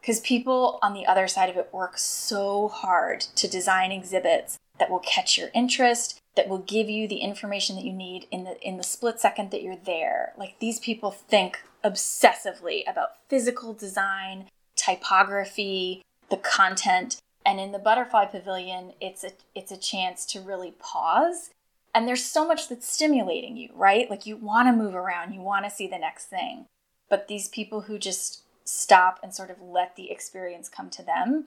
Because 0.00 0.20
people 0.20 0.78
on 0.82 0.94
the 0.94 1.06
other 1.06 1.28
side 1.28 1.50
of 1.50 1.56
it 1.56 1.72
work 1.72 1.98
so 1.98 2.68
hard 2.68 3.20
to 3.20 3.48
design 3.48 3.92
exhibits 3.92 4.58
that 4.78 4.90
will 4.90 5.00
catch 5.00 5.36
your 5.36 5.50
interest, 5.54 6.20
that 6.36 6.48
will 6.48 6.58
give 6.58 6.88
you 6.88 7.08
the 7.08 7.16
information 7.16 7.76
that 7.76 7.84
you 7.84 7.92
need 7.92 8.26
in 8.30 8.44
the 8.44 8.58
in 8.66 8.76
the 8.76 8.84
split 8.84 9.20
second 9.20 9.50
that 9.50 9.62
you're 9.62 9.76
there. 9.76 10.32
Like 10.38 10.58
these 10.60 10.78
people 10.78 11.10
think 11.10 11.60
obsessively 11.84 12.88
about 12.88 13.10
physical 13.28 13.74
design, 13.74 14.46
typography, 14.76 16.02
the 16.30 16.36
content, 16.36 17.20
and 17.44 17.58
in 17.58 17.72
the 17.72 17.78
butterfly 17.78 18.26
pavilion, 18.26 18.92
it's 19.00 19.24
a 19.24 19.32
it's 19.54 19.72
a 19.72 19.76
chance 19.76 20.24
to 20.26 20.40
really 20.40 20.74
pause. 20.78 21.50
And 21.94 22.06
there's 22.06 22.24
so 22.24 22.46
much 22.46 22.68
that's 22.68 22.88
stimulating 22.88 23.56
you, 23.56 23.70
right? 23.74 24.08
Like 24.08 24.26
you 24.26 24.36
want 24.36 24.68
to 24.68 24.72
move 24.72 24.94
around, 24.94 25.32
you 25.32 25.40
want 25.40 25.64
to 25.64 25.70
see 25.70 25.86
the 25.86 25.98
next 25.98 26.26
thing. 26.26 26.66
But 27.08 27.28
these 27.28 27.48
people 27.48 27.82
who 27.82 27.98
just 27.98 28.42
stop 28.64 29.18
and 29.22 29.34
sort 29.34 29.50
of 29.50 29.60
let 29.62 29.96
the 29.96 30.10
experience 30.10 30.68
come 30.68 30.90
to 30.90 31.02
them, 31.02 31.46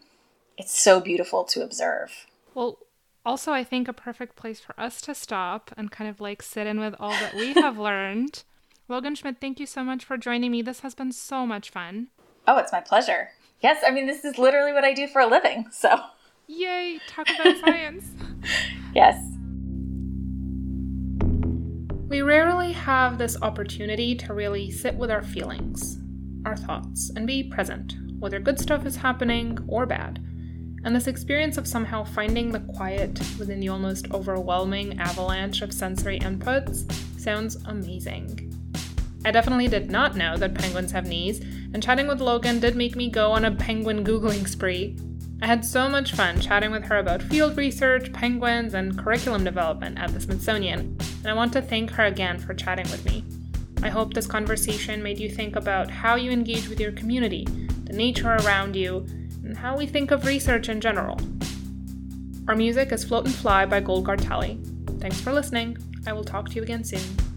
it's 0.57 0.79
so 0.79 0.99
beautiful 0.99 1.43
to 1.45 1.63
observe. 1.63 2.25
Well, 2.53 2.79
also, 3.25 3.51
I 3.51 3.63
think 3.63 3.87
a 3.87 3.93
perfect 3.93 4.35
place 4.35 4.59
for 4.59 4.77
us 4.79 4.99
to 5.01 5.13
stop 5.13 5.71
and 5.77 5.91
kind 5.91 6.09
of 6.09 6.19
like 6.19 6.41
sit 6.41 6.65
in 6.65 6.79
with 6.79 6.95
all 6.99 7.11
that 7.11 7.35
we 7.35 7.53
have 7.61 7.77
learned. 7.77 8.43
Logan 8.87 9.15
Schmidt, 9.15 9.37
thank 9.39 9.59
you 9.59 9.65
so 9.65 9.83
much 9.83 10.03
for 10.03 10.17
joining 10.17 10.51
me. 10.51 10.61
This 10.61 10.79
has 10.81 10.95
been 10.95 11.11
so 11.11 11.45
much 11.45 11.69
fun. 11.69 12.07
Oh, 12.47 12.57
it's 12.57 12.71
my 12.71 12.81
pleasure. 12.81 13.29
Yes, 13.61 13.83
I 13.87 13.91
mean, 13.91 14.07
this 14.07 14.25
is 14.25 14.39
literally 14.39 14.73
what 14.73 14.83
I 14.83 14.93
do 14.93 15.07
for 15.07 15.21
a 15.21 15.27
living, 15.27 15.67
so. 15.71 15.99
Yay, 16.47 16.99
talk 17.07 17.29
about 17.29 17.57
science. 17.57 18.05
Yes. 18.93 19.30
We 22.21 22.27
rarely 22.27 22.71
have 22.73 23.17
this 23.17 23.35
opportunity 23.41 24.13
to 24.13 24.35
really 24.35 24.69
sit 24.69 24.93
with 24.93 25.09
our 25.09 25.23
feelings, 25.23 25.97
our 26.45 26.55
thoughts, 26.55 27.09
and 27.15 27.25
be 27.25 27.41
present, 27.41 27.95
whether 28.19 28.39
good 28.39 28.59
stuff 28.59 28.85
is 28.85 28.95
happening 28.95 29.57
or 29.67 29.87
bad. 29.87 30.23
And 30.83 30.95
this 30.95 31.07
experience 31.07 31.57
of 31.57 31.65
somehow 31.65 32.03
finding 32.03 32.51
the 32.51 32.59
quiet 32.59 33.19
within 33.39 33.59
the 33.59 33.69
almost 33.69 34.11
overwhelming 34.11 34.99
avalanche 34.99 35.63
of 35.63 35.73
sensory 35.73 36.19
inputs 36.19 36.93
sounds 37.19 37.55
amazing. 37.65 38.53
I 39.25 39.31
definitely 39.31 39.67
did 39.67 39.89
not 39.89 40.15
know 40.15 40.37
that 40.37 40.53
penguins 40.53 40.91
have 40.91 41.07
knees, 41.07 41.39
and 41.73 41.81
chatting 41.81 42.07
with 42.07 42.21
Logan 42.21 42.59
did 42.59 42.75
make 42.75 42.95
me 42.95 43.09
go 43.09 43.31
on 43.31 43.45
a 43.45 43.55
penguin 43.55 44.05
Googling 44.05 44.47
spree. 44.47 44.95
I 45.41 45.47
had 45.47 45.65
so 45.65 45.89
much 45.89 46.13
fun 46.13 46.39
chatting 46.39 46.69
with 46.69 46.83
her 46.83 46.99
about 46.99 47.23
field 47.23 47.57
research, 47.57 48.13
penguins, 48.13 48.75
and 48.75 48.95
curriculum 48.95 49.43
development 49.43 49.97
at 49.97 50.13
the 50.13 50.21
Smithsonian, 50.21 50.99
and 51.21 51.29
I 51.29 51.33
want 51.33 51.53
to 51.53 51.61
thank 51.61 51.91
her 51.91 52.05
again 52.05 52.39
for 52.39 52.53
chatting 52.53 52.89
with 52.91 53.05
me. 53.05 53.23
I 53.83 53.89
hope 53.89 54.13
this 54.13 54.27
conversation 54.27 55.01
made 55.01 55.19
you 55.19 55.29
think 55.29 55.55
about 55.55 55.89
how 55.89 56.15
you 56.15 56.31
engage 56.31 56.67
with 56.67 56.79
your 56.79 56.91
community, 56.91 57.45
the 57.85 57.93
nature 57.93 58.35
around 58.41 58.75
you, 58.75 59.05
and 59.43 59.57
how 59.57 59.77
we 59.77 59.87
think 59.87 60.11
of 60.11 60.25
research 60.25 60.69
in 60.69 60.81
general. 60.81 61.19
Our 62.47 62.55
music 62.55 62.91
is 62.91 63.03
Float 63.03 63.25
and 63.25 63.33
Fly 63.33 63.65
by 63.65 63.79
Gold 63.79 64.05
Gartelli. 64.05 64.59
Thanks 64.99 65.19
for 65.21 65.31
listening. 65.31 65.77
I 66.05 66.13
will 66.13 66.23
talk 66.23 66.49
to 66.49 66.55
you 66.55 66.63
again 66.63 66.83
soon. 66.83 67.30